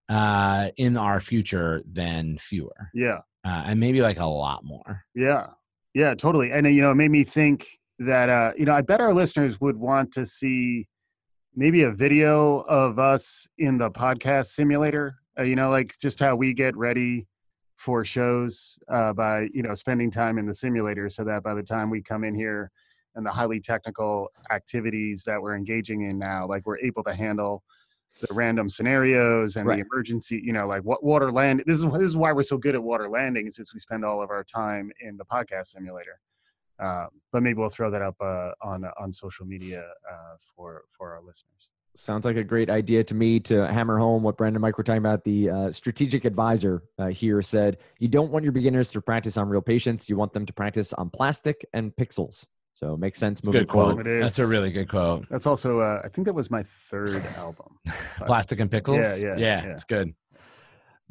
uh, 0.10 0.72
in 0.78 0.98
our 0.98 1.22
future 1.22 1.84
than 1.86 2.38
fewer, 2.38 2.92
yeah 2.94 3.20
uh, 3.46 3.64
and 3.68 3.80
maybe 3.80 4.02
like 4.02 4.20
a 4.20 4.26
lot 4.26 4.64
more. 4.66 5.06
yeah 5.16 5.52
yeah 5.96 6.14
totally. 6.14 6.52
And 6.52 6.68
uh, 6.68 6.70
you 6.70 6.84
know 6.84 6.92
it 6.92 6.96
made 6.96 7.10
me 7.10 7.24
think 7.24 7.80
that 7.98 8.30
uh 8.30 8.52
you 8.58 8.66
know 8.66 8.74
i 8.74 8.82
bet 8.82 9.00
our 9.00 9.14
listeners 9.14 9.62
would 9.62 9.78
want 9.78 10.12
to 10.12 10.26
see 10.26 10.86
maybe 11.56 11.84
a 11.84 11.92
video 11.92 12.60
of 12.68 13.00
us 13.00 13.48
in 13.58 13.78
the 13.78 13.90
podcast 13.90 14.48
simulator 14.48 15.16
uh, 15.40 15.44
you 15.44 15.56
know 15.56 15.70
like 15.70 15.96
just 16.02 16.20
how 16.20 16.36
we 16.36 16.54
get 16.54 16.76
ready 16.76 17.26
for 17.78 18.04
shows 18.04 18.78
uh, 18.92 19.14
by 19.14 19.48
you 19.54 19.64
know 19.64 19.74
spending 19.74 20.12
time 20.12 20.38
in 20.38 20.46
the 20.46 20.54
simulator 20.54 21.10
so 21.10 21.24
that 21.24 21.42
by 21.42 21.54
the 21.54 21.64
time 21.64 21.90
we 21.90 22.02
come 22.02 22.26
in 22.26 22.36
here 22.36 22.70
and 23.16 23.26
the 23.26 23.32
highly 23.32 23.62
technical 23.62 24.28
activities 24.52 25.24
that 25.26 25.42
we're 25.42 25.56
engaging 25.56 26.02
in 26.02 26.20
now 26.20 26.46
like 26.46 26.66
we're 26.66 26.80
able 26.80 27.04
to 27.04 27.14
handle 27.14 27.64
the 28.22 28.34
random 28.34 28.70
scenarios 28.70 29.56
and 29.58 29.68
Right. 29.68 29.78
the 29.78 29.86
emergency 29.92 30.42
you 30.44 30.54
know 30.54 30.68
like 30.68 30.84
what 30.84 31.04
water 31.04 31.32
land 31.32 31.64
this 31.66 31.80
is 31.80 31.86
this 31.92 32.02
is 32.02 32.18
why 32.18 32.32
we're 32.32 32.44
so 32.44 32.58
good 32.58 32.76
at 32.76 32.84
water 32.84 33.10
landing 33.10 33.48
is 33.48 33.72
we 33.74 33.80
spend 33.80 34.06
all 34.06 34.22
of 34.22 34.30
our 34.30 34.44
time 34.44 34.92
in 35.02 35.18
the 35.18 35.26
podcast 35.26 35.68
simulator 35.68 36.20
um, 36.80 37.08
but 37.32 37.42
maybe 37.42 37.58
we'll 37.60 37.70
throw 37.70 37.90
that 37.90 38.02
up 38.02 38.16
uh, 38.22 38.52
on 38.62 38.86
on 39.00 39.12
social 39.12 39.46
media 39.46 39.84
uh, 40.12 40.36
for 40.56 40.84
for 40.98 41.14
our 41.14 41.22
listeners 41.22 41.70
Sounds 41.98 42.26
like 42.26 42.36
a 42.36 42.44
great 42.44 42.70
idea 42.70 43.06
to 43.06 43.16
me 43.16 43.40
to 43.40 43.66
hammer 43.72 43.98
home 43.98 44.22
what 44.22 44.36
Brandon 44.36 44.58
and 44.58 44.62
Mike 44.62 44.78
were 44.78 44.84
talking 44.84 44.98
about. 44.98 45.24
The 45.24 45.50
uh, 45.50 45.72
strategic 45.72 46.26
advisor 46.26 46.84
uh, 47.00 47.08
here 47.08 47.42
said, 47.42 47.78
You 48.00 48.10
don't 48.10 48.32
want 48.32 48.44
your 48.44 48.52
beginners 48.52 48.92
to 48.92 49.02
practice 49.02 49.38
on 49.38 49.48
real 49.48 49.62
patients. 49.62 50.10
You 50.10 50.18
want 50.18 50.34
them 50.34 50.46
to 50.46 50.52
practice 50.52 50.92
on 50.92 51.10
plastic 51.10 51.66
and 51.74 51.96
pixels. 51.96 52.46
So 52.76 52.94
it 52.94 53.00
makes 53.00 53.18
sense 53.20 53.42
moving 53.44 53.62
Good 53.62 53.70
quote. 53.70 53.92
forward. 53.92 54.06
It 54.06 54.18
is. 54.18 54.24
That's 54.24 54.40
a 54.40 54.46
really 54.46 54.70
good 54.72 54.90
quote. 54.90 55.26
that's 55.30 55.48
also 55.48 55.80
uh, 55.80 56.02
i 56.04 56.10
think 56.10 56.26
that 56.26 56.34
was 56.34 56.52
my 56.52 56.62
third 56.64 57.26
album 57.38 57.80
Plastic 58.18 58.60
and 58.60 58.70
pickles. 58.70 58.98
Yeah, 58.98 59.16
yeah, 59.16 59.36
yeah. 59.38 59.64
yeah. 59.66 59.72
It's 59.72 59.84
good. 59.86 60.14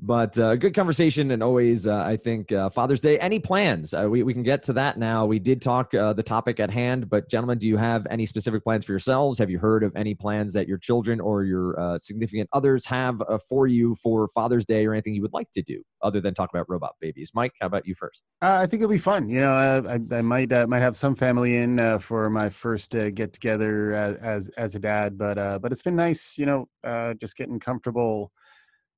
But 0.00 0.36
uh, 0.38 0.56
good 0.56 0.74
conversation, 0.74 1.30
and 1.30 1.42
always, 1.42 1.86
uh, 1.86 1.94
I 1.94 2.16
think, 2.16 2.50
uh, 2.50 2.68
Father's 2.68 3.00
Day. 3.00 3.18
Any 3.20 3.38
plans? 3.38 3.94
Uh, 3.94 4.08
we, 4.10 4.24
we 4.24 4.34
can 4.34 4.42
get 4.42 4.62
to 4.64 4.72
that 4.74 4.98
now. 4.98 5.24
We 5.24 5.38
did 5.38 5.62
talk 5.62 5.94
uh, 5.94 6.12
the 6.12 6.22
topic 6.22 6.58
at 6.58 6.68
hand, 6.68 7.08
but 7.08 7.30
gentlemen, 7.30 7.58
do 7.58 7.68
you 7.68 7.76
have 7.76 8.04
any 8.10 8.26
specific 8.26 8.64
plans 8.64 8.84
for 8.84 8.92
yourselves? 8.92 9.38
Have 9.38 9.50
you 9.50 9.58
heard 9.58 9.84
of 9.84 9.94
any 9.94 10.14
plans 10.14 10.52
that 10.54 10.66
your 10.66 10.78
children 10.78 11.20
or 11.20 11.44
your 11.44 11.78
uh, 11.80 11.98
significant 11.98 12.50
others 12.52 12.84
have 12.86 13.22
for 13.48 13.68
you 13.68 13.94
for 14.02 14.28
Father's 14.28 14.66
Day 14.66 14.84
or 14.84 14.92
anything 14.92 15.14
you 15.14 15.22
would 15.22 15.32
like 15.32 15.50
to 15.52 15.62
do 15.62 15.80
other 16.02 16.20
than 16.20 16.34
talk 16.34 16.50
about 16.52 16.68
robot 16.68 16.96
babies? 17.00 17.30
Mike, 17.32 17.52
how 17.60 17.68
about 17.68 17.86
you 17.86 17.94
first? 17.94 18.24
I 18.42 18.66
think 18.66 18.82
it'll 18.82 18.92
be 18.92 18.98
fun. 18.98 19.28
You 19.28 19.40
know, 19.40 19.52
I, 19.54 19.94
I 20.16 20.22
might 20.22 20.50
might 20.68 20.80
have 20.80 20.96
some 20.96 21.14
family 21.14 21.56
in 21.56 22.00
for 22.00 22.28
my 22.28 22.50
first 22.50 22.90
get 22.90 23.32
together 23.32 23.94
as, 23.94 24.16
as 24.16 24.50
as 24.58 24.74
a 24.74 24.80
dad, 24.80 25.16
but 25.16 25.36
but 25.62 25.70
it's 25.70 25.82
been 25.82 25.96
nice. 25.96 26.34
You 26.36 26.46
know, 26.46 27.14
just 27.20 27.36
getting 27.36 27.60
comfortable. 27.60 28.32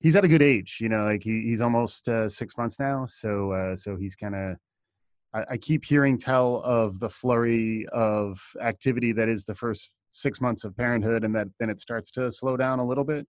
He's 0.00 0.16
at 0.16 0.24
a 0.24 0.28
good 0.28 0.42
age. 0.42 0.78
You 0.80 0.88
know, 0.88 1.04
like 1.04 1.22
he, 1.22 1.42
he's 1.42 1.60
almost 1.60 2.08
uh, 2.08 2.28
six 2.28 2.56
months 2.56 2.78
now, 2.78 3.06
so 3.06 3.52
uh, 3.52 3.76
so 3.76 3.96
he's 3.96 4.14
kind 4.14 4.34
of. 4.34 4.56
I, 5.34 5.44
I 5.52 5.56
keep 5.56 5.84
hearing 5.84 6.18
tell 6.18 6.62
of 6.64 7.00
the 7.00 7.10
flurry 7.10 7.86
of 7.92 8.40
activity 8.60 9.12
that 9.12 9.28
is 9.28 9.44
the 9.44 9.54
first 9.54 9.90
six 10.10 10.40
months 10.40 10.64
of 10.64 10.76
parenthood, 10.76 11.24
and 11.24 11.34
that 11.34 11.48
then 11.58 11.70
it 11.70 11.80
starts 11.80 12.10
to 12.12 12.30
slow 12.30 12.56
down 12.56 12.78
a 12.78 12.86
little 12.86 13.04
bit. 13.04 13.26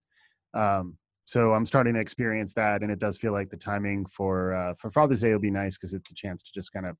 Um, 0.54 0.96
so 1.24 1.52
I'm 1.52 1.66
starting 1.66 1.92
to 1.92 2.00
experience 2.00 2.54
that, 2.54 2.82
and 2.82 2.90
it 2.90 2.98
does 2.98 3.18
feel 3.18 3.32
like 3.32 3.50
the 3.50 3.56
timing 3.56 4.06
for 4.06 4.54
uh, 4.54 4.74
for 4.78 4.90
Father's 4.90 5.20
Day 5.20 5.32
will 5.32 5.38
be 5.38 5.50
nice 5.50 5.76
because 5.76 5.92
it's 5.92 6.10
a 6.10 6.14
chance 6.14 6.42
to 6.42 6.50
just 6.54 6.72
kind 6.72 6.86
of 6.86 6.96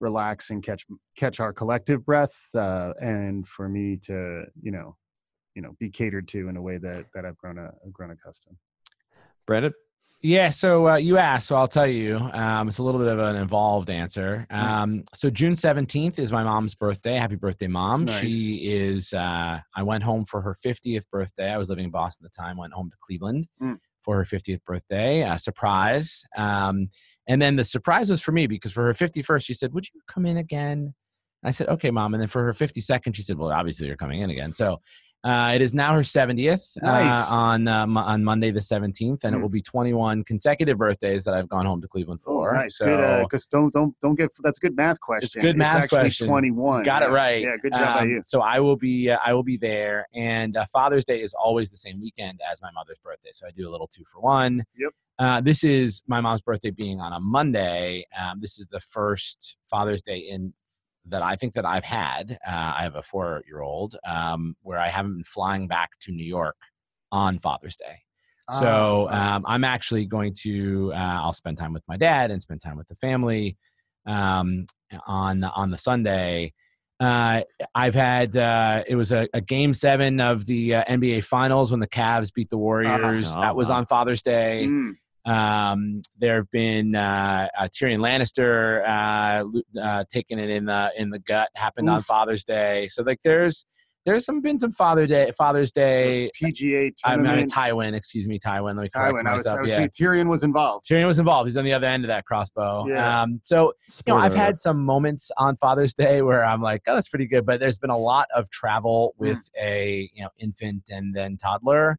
relax 0.00 0.50
and 0.50 0.62
catch 0.62 0.86
catch 1.16 1.40
our 1.40 1.52
collective 1.52 2.04
breath, 2.06 2.48
uh, 2.54 2.94
and 3.00 3.46
for 3.46 3.68
me 3.68 3.98
to 4.04 4.44
you 4.62 4.70
know 4.70 4.96
you 5.54 5.62
know 5.62 5.74
be 5.78 5.90
catered 5.90 6.28
to 6.28 6.48
in 6.48 6.56
a 6.56 6.62
way 6.62 6.78
that 6.78 7.06
that 7.14 7.26
I've 7.26 7.36
grown 7.36 7.58
a 7.58 7.72
grown 7.92 8.10
accustomed. 8.10 8.56
Brandon? 9.48 9.72
Yeah, 10.20 10.50
so 10.50 10.88
uh, 10.88 10.96
you 10.96 11.16
asked, 11.16 11.46
so 11.46 11.56
I'll 11.56 11.68
tell 11.68 11.86
you. 11.86 12.16
Um, 12.18 12.68
it's 12.68 12.78
a 12.78 12.82
little 12.82 13.00
bit 13.00 13.08
of 13.08 13.20
an 13.20 13.36
involved 13.36 13.88
answer. 13.88 14.46
Mm. 14.50 14.56
Um, 14.56 15.04
so 15.14 15.30
June 15.30 15.54
seventeenth 15.56 16.18
is 16.18 16.30
my 16.32 16.42
mom's 16.42 16.74
birthday. 16.74 17.14
Happy 17.14 17.36
birthday, 17.36 17.68
mom! 17.68 18.04
Nice. 18.04 18.20
She 18.20 18.56
is. 18.68 19.12
Uh, 19.12 19.60
I 19.74 19.82
went 19.82 20.02
home 20.02 20.24
for 20.24 20.42
her 20.42 20.54
fiftieth 20.54 21.08
birthday. 21.10 21.50
I 21.52 21.56
was 21.56 21.68
living 21.68 21.84
in 21.84 21.90
Boston 21.90 22.26
at 22.26 22.32
the 22.32 22.36
time. 22.36 22.56
Went 22.56 22.72
home 22.72 22.90
to 22.90 22.96
Cleveland 23.00 23.46
Mm. 23.62 23.78
for 24.02 24.16
her 24.16 24.24
fiftieth 24.24 24.64
birthday. 24.64 25.22
Uh, 25.22 25.36
surprise! 25.36 26.24
Um, 26.36 26.90
and 27.28 27.40
then 27.40 27.54
the 27.56 27.64
surprise 27.64 28.10
was 28.10 28.20
for 28.20 28.32
me 28.32 28.48
because 28.48 28.72
for 28.72 28.84
her 28.84 28.94
fifty 28.94 29.22
first, 29.22 29.46
she 29.46 29.54
said, 29.54 29.72
"Would 29.72 29.86
you 29.94 30.00
come 30.08 30.26
in 30.26 30.36
again?" 30.36 30.94
I 31.44 31.52
said, 31.52 31.68
"Okay, 31.68 31.92
mom." 31.92 32.12
And 32.14 32.20
then 32.20 32.28
for 32.28 32.42
her 32.42 32.52
fifty 32.52 32.80
second, 32.80 33.14
she 33.14 33.22
said, 33.22 33.38
"Well, 33.38 33.52
obviously 33.52 33.86
you're 33.86 33.96
coming 33.96 34.20
in 34.20 34.30
again." 34.30 34.52
So 34.52 34.80
Uh, 35.28 35.52
it 35.54 35.60
is 35.60 35.74
now 35.74 35.92
her 35.92 36.00
70th 36.00 36.62
Nice. 36.80 37.26
uh, 37.28 37.34
on 37.34 37.68
uh, 37.68 37.86
mo- 37.86 38.00
on 38.00 38.24
Monday 38.24 38.50
the 38.50 38.60
17th, 38.60 39.24
and 39.24 39.34
it 39.34 39.38
Mm. 39.38 39.42
will 39.42 39.48
be 39.50 39.60
21 39.60 40.24
consecutive 40.24 40.78
birthdays 40.78 41.22
that 41.24 41.34
I've 41.34 41.48
gone 41.50 41.66
home 41.66 41.82
to 41.82 41.88
Cleveland 41.88 42.20
Oh, 42.26 42.30
for. 42.32 42.54
nice. 42.54 42.78
So 42.78 42.86
good. 42.86 43.24
Because 43.24 43.46
don't 43.46 43.72
don't 43.72 43.94
don't 44.00 44.14
get 44.14 44.30
that's 44.42 44.56
a 44.58 44.60
good 44.60 44.76
math 44.76 44.98
question. 45.00 45.26
It's 45.26 45.34
good 45.34 45.56
math 45.58 45.76
actually 45.84 46.00
question. 46.00 46.28
Twenty 46.28 46.50
one. 46.50 46.82
got 46.82 47.02
it 47.02 47.10
right. 47.10 47.42
Yeah. 47.42 47.56
Good 47.60 47.72
job 47.74 47.96
by 47.98 48.02
Um, 48.04 48.08
you. 48.10 48.22
So 48.24 48.40
I 48.40 48.58
will 48.60 48.76
be 48.76 49.10
uh, 49.10 49.18
I 49.24 49.34
will 49.34 49.42
be 49.42 49.56
there, 49.58 50.06
and 50.14 50.56
uh, 50.56 50.64
Father's 50.72 51.04
Day 51.04 51.20
is 51.20 51.34
always 51.34 51.70
the 51.70 51.76
same 51.76 52.00
weekend 52.00 52.40
as 52.50 52.62
my 52.62 52.70
mother's 52.70 52.98
birthday, 52.98 53.30
so 53.32 53.46
I 53.46 53.50
do 53.50 53.68
a 53.68 53.70
little 53.70 53.88
two 53.88 54.04
for 54.10 54.20
one. 54.20 54.64
Yep. 54.78 54.92
Uh, 55.18 55.40
this 55.40 55.62
is 55.64 56.00
my 56.06 56.20
mom's 56.20 56.42
birthday 56.42 56.70
being 56.70 57.00
on 57.00 57.12
a 57.12 57.20
Monday. 57.20 58.06
Um, 58.18 58.40
this 58.40 58.58
is 58.58 58.66
the 58.70 58.80
first 58.80 59.56
Father's 59.68 60.00
Day 60.00 60.18
in 60.18 60.54
that 61.10 61.22
I 61.22 61.36
think 61.36 61.54
that 61.54 61.64
I've 61.64 61.84
had. 61.84 62.38
Uh, 62.46 62.72
I 62.76 62.82
have 62.82 62.96
a 62.96 63.02
four 63.02 63.42
year 63.46 63.60
old 63.60 63.96
um, 64.06 64.56
where 64.62 64.78
I 64.78 64.88
haven't 64.88 65.14
been 65.14 65.24
flying 65.24 65.68
back 65.68 65.90
to 66.02 66.12
New 66.12 66.26
York 66.26 66.56
on 67.10 67.38
Father's 67.38 67.76
Day. 67.76 68.02
So 68.52 69.08
Ah, 69.10 69.36
um, 69.36 69.44
I'm 69.46 69.64
actually 69.64 70.06
going 70.06 70.34
to. 70.40 70.92
Uh, 70.94 71.20
I'll 71.22 71.34
spend 71.34 71.58
time 71.58 71.72
with 71.72 71.82
my 71.86 71.98
dad 71.98 72.30
and 72.30 72.40
spend 72.40 72.62
time 72.62 72.78
with 72.78 72.88
the 72.88 72.94
family 72.96 73.58
um, 74.06 74.64
on 75.06 75.44
on 75.44 75.70
the 75.70 75.76
Sunday. 75.76 76.54
Uh, 76.98 77.42
I've 77.74 77.94
had. 77.94 78.36
Uh, 78.36 78.84
it 78.86 78.96
was 78.96 79.12
a, 79.12 79.28
a 79.34 79.42
game 79.42 79.74
seven 79.74 80.20
of 80.20 80.46
the 80.46 80.76
uh, 80.76 80.84
NBA 80.84 81.24
Finals 81.24 81.70
when 81.70 81.80
the 81.80 81.88
Cavs 81.88 82.32
beat 82.32 82.48
the 82.48 82.56
Warriors. 82.56 83.36
Oh, 83.36 83.40
that 83.42 83.54
was 83.54 83.68
wow. 83.68 83.76
on 83.76 83.86
Father's 83.86 84.22
Day. 84.22 84.64
mm, 84.66 84.94
Um, 85.28 86.00
there 86.18 86.36
have 86.36 86.50
been 86.50 86.94
uh, 86.94 87.48
uh, 87.58 87.68
Tyrion 87.68 87.98
Lannister 87.98 88.82
uh, 88.88 89.80
uh, 89.80 90.04
taking 90.10 90.38
it 90.38 90.48
in 90.48 90.64
the 90.64 90.90
in 90.96 91.10
the 91.10 91.18
gut. 91.18 91.50
Happened 91.54 91.90
on 91.90 92.00
Father's 92.02 92.44
Day. 92.44 92.88
So 92.88 93.02
like 93.02 93.20
there's 93.22 93.66
there's 94.06 94.24
some 94.24 94.40
been 94.40 94.58
some 94.58 94.70
Father 94.70 95.06
Day 95.06 95.30
Father's 95.36 95.70
Day. 95.70 96.30
PGA 96.40 96.92
Tournament. 96.96 97.04
I 97.04 97.36
mean 97.36 97.46
tournament. 97.46 97.52
Tywin, 97.52 97.94
excuse 97.94 98.26
me, 98.26 98.38
Tywin. 98.38 98.76
Let 98.76 98.76
me 98.76 98.88
correct 98.94 99.16
Tywin. 99.18 99.26
I 99.26 99.32
was, 99.34 99.44
myself. 99.44 99.58
I 99.58 99.62
was 99.62 99.72
yeah, 99.72 99.86
Tyrion 99.88 100.28
was 100.30 100.44
involved. 100.44 100.86
Tyrion 100.90 101.06
was 101.06 101.18
involved. 101.18 101.48
He's 101.48 101.58
on 101.58 101.64
the 101.64 101.74
other 101.74 101.86
end 101.86 102.04
of 102.04 102.08
that 102.08 102.24
crossbow. 102.24 102.86
Yeah. 102.88 103.22
Um, 103.22 103.40
so 103.42 103.74
you 104.06 104.14
know, 104.14 104.18
I've 104.18 104.34
had 104.34 104.58
some 104.58 104.82
moments 104.82 105.30
on 105.36 105.56
Father's 105.58 105.92
Day 105.92 106.22
where 106.22 106.42
I'm 106.42 106.62
like, 106.62 106.82
oh, 106.86 106.94
that's 106.94 107.10
pretty 107.10 107.26
good. 107.26 107.44
But 107.44 107.60
there's 107.60 107.78
been 107.78 107.90
a 107.90 107.98
lot 107.98 108.28
of 108.34 108.48
travel 108.50 108.88
Mm. 108.88 109.20
with 109.20 109.50
a 109.60 110.10
you 110.14 110.22
know 110.22 110.30
infant 110.38 110.84
and 110.90 111.14
then 111.14 111.36
toddler. 111.36 111.98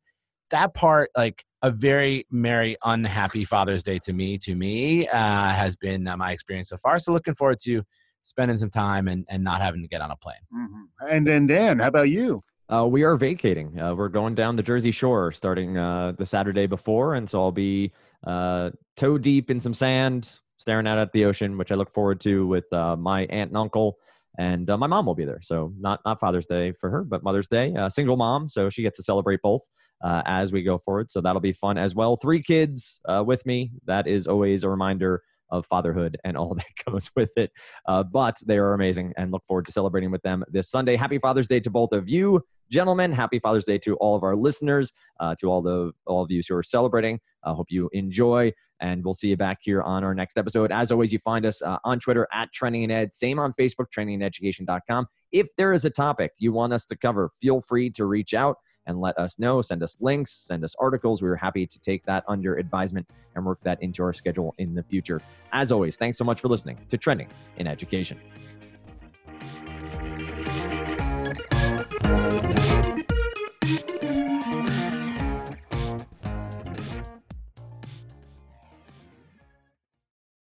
That 0.50 0.74
part, 0.74 1.12
like 1.16 1.44
a 1.62 1.72
very 1.72 2.26
merry, 2.32 2.78
unhappy 2.84 3.44
Father's 3.46 3.84
Day 3.84 4.00
to 4.00 4.14
me, 4.14 4.38
to 4.40 4.56
me, 4.56 5.08
uh, 5.08 5.50
has 5.50 5.76
been 5.76 6.08
uh, 6.08 6.16
my 6.16 6.32
experience 6.32 6.70
so 6.70 6.78
far. 6.78 7.00
So 7.00 7.12
looking 7.12 7.36
forward 7.36 7.60
to 7.64 7.84
spending 8.24 8.58
some 8.58 8.70
time 8.70 9.08
and, 9.08 9.26
and 9.30 9.44
not 9.44 9.62
having 9.62 9.82
to 9.82 9.88
get 9.88 10.02
on 10.02 10.12
a 10.12 10.16
plane. 10.16 10.36
Mhm. 10.54 11.12
And 11.12 11.28
then 11.28 11.48
Dan, 11.48 11.80
how 11.80 11.88
about 11.88 12.10
you? 12.10 12.44
Uh, 12.72 12.86
we 12.86 13.04
are 13.04 13.16
vacating. 13.16 13.80
Uh, 13.80 13.96
we're 13.96 14.10
going 14.10 14.36
down 14.36 14.56
the 14.56 14.64
Jersey 14.64 14.92
Shore 14.92 15.32
starting 15.32 15.78
uh, 15.78 16.14
the 16.18 16.26
Saturday 16.26 16.68
before, 16.68 17.16
and 17.16 17.28
so 17.28 17.42
I'll 17.42 17.52
be 17.52 17.92
uh, 18.26 18.70
toe 18.96 19.18
deep 19.18 19.50
in 19.50 19.60
some 19.60 19.74
sand, 19.74 20.32
staring 20.58 20.86
out 20.86 21.00
at 21.00 21.12
the 21.12 21.26
ocean, 21.26 21.58
which 21.58 21.72
I 21.72 21.76
look 21.76 21.92
forward 21.94 22.20
to 22.22 22.46
with 22.46 22.72
uh, 22.72 22.96
my 22.96 23.22
aunt 23.22 23.50
and 23.50 23.58
uncle, 23.58 23.98
and 24.38 24.70
uh, 24.70 24.78
my 24.78 24.88
mom 24.88 25.06
will 25.06 25.16
be 25.16 25.26
there. 25.26 25.42
So 25.42 25.74
not 25.80 26.00
not 26.06 26.20
Father's 26.20 26.46
Day 26.46 26.74
for 26.74 26.90
her, 26.90 27.04
but 27.04 27.24
Mother's 27.24 27.48
Day. 27.48 27.74
Uh, 27.76 27.90
single 27.90 28.18
mom, 28.18 28.48
so 28.48 28.70
she 28.70 28.82
gets 28.82 28.98
to 28.98 29.04
celebrate 29.04 29.42
both 29.42 29.62
uh, 30.04 30.22
as 30.26 30.52
we 30.52 30.64
go 30.64 30.78
forward. 30.78 31.12
So 31.12 31.22
that'll 31.22 31.42
be 31.42 31.54
fun 31.54 31.78
as 31.78 31.96
well. 31.96 32.16
Three 32.16 32.42
kids 32.42 33.02
uh, 33.08 33.24
with 33.26 33.46
me. 33.46 33.72
That 33.86 34.08
is 34.08 34.28
always 34.28 34.64
a 34.64 34.70
reminder 34.70 35.22
of 35.52 35.66
fatherhood 35.66 36.18
and 36.24 36.38
all 36.38 36.54
that 36.56 36.68
goes 36.86 37.10
with 37.16 37.32
it. 37.38 37.52
Uh, 37.88 38.04
but 38.04 38.38
they 38.46 38.58
are 38.58 38.74
amazing 38.74 39.14
and 39.18 39.32
look 39.32 39.44
forward 39.48 39.66
to 39.66 39.72
celebrating 39.72 40.12
with 40.12 40.22
them 40.22 40.44
this 40.50 40.70
Sunday. 40.70 40.96
Happy 40.96 41.18
Father's 41.20 41.48
Day 41.48 41.60
to 41.60 41.70
both 41.70 41.92
of 41.92 42.08
you, 42.08 42.42
gentlemen. 42.70 43.12
Happy 43.12 43.40
Father's 43.40 43.66
Day 43.66 43.78
to 43.80 43.96
all 43.96 44.16
of 44.16 44.24
our 44.24 44.36
listeners, 44.36 44.92
uh, 45.20 45.36
to 45.40 45.48
all 45.48 45.62
the 45.62 45.92
all 46.06 46.24
of 46.24 46.32
you 46.32 46.42
who 46.48 46.56
are 46.56 46.64
celebrating. 46.64 47.20
I 47.44 47.52
hope 47.52 47.68
you 47.70 47.90
enjoy, 47.94 48.54
and 48.82 49.04
we'll 49.04 49.14
see 49.14 49.30
you 49.30 49.38
back 49.38 49.60
here 49.62 49.82
on 49.82 50.04
our 50.04 50.14
next 50.14 50.38
episode. 50.38 50.72
As 50.72 50.92
always, 50.92 51.12
you 51.12 51.20
find 51.20 51.46
us 51.46 51.62
uh, 51.62 51.78
on 51.84 52.00
Twitter 52.00 52.28
at 52.34 52.52
Trending 52.54 52.84
and 52.84 52.92
Ed, 52.92 53.14
same 53.14 53.40
on 53.40 53.54
Facebook, 53.54 53.88
trendingandeducation.com. 53.96 55.08
If 55.32 55.56
there 55.58 55.74
is 55.74 55.86
a 55.86 55.90
topic 55.90 56.32
you 56.38 56.52
want 56.52 56.74
us 56.74 56.86
to 56.88 56.96
cover, 56.96 57.32
feel 57.42 57.62
free 57.62 57.90
to 57.92 58.06
reach 58.06 58.34
out 58.34 58.58
and 58.86 59.00
let 59.00 59.18
us 59.18 59.38
know. 59.38 59.62
Send 59.62 59.84
us 59.84 59.96
links, 60.00 60.32
send 60.32 60.64
us 60.64 60.76
articles. 60.80 61.22
We 61.22 61.30
are 61.30 61.36
happy 61.36 61.68
to 61.68 61.80
take 61.80 62.04
that 62.06 62.24
under 62.28 62.58
advisement 62.58 63.08
and 63.36 63.46
work 63.46 63.60
that 63.64 63.82
into 63.84 64.04
our 64.04 64.14
schedule 64.14 64.56
in 64.58 64.74
the 64.74 64.84
future. 64.84 65.22
As 65.54 65.72
always, 65.72 65.96
thanks 65.96 66.18
so 66.18 66.24
much 66.24 66.42
for 66.42 66.48
listening 66.48 66.78
to 66.90 66.98
Trending 66.98 67.28
in 67.58 67.68
Education. 67.68 68.20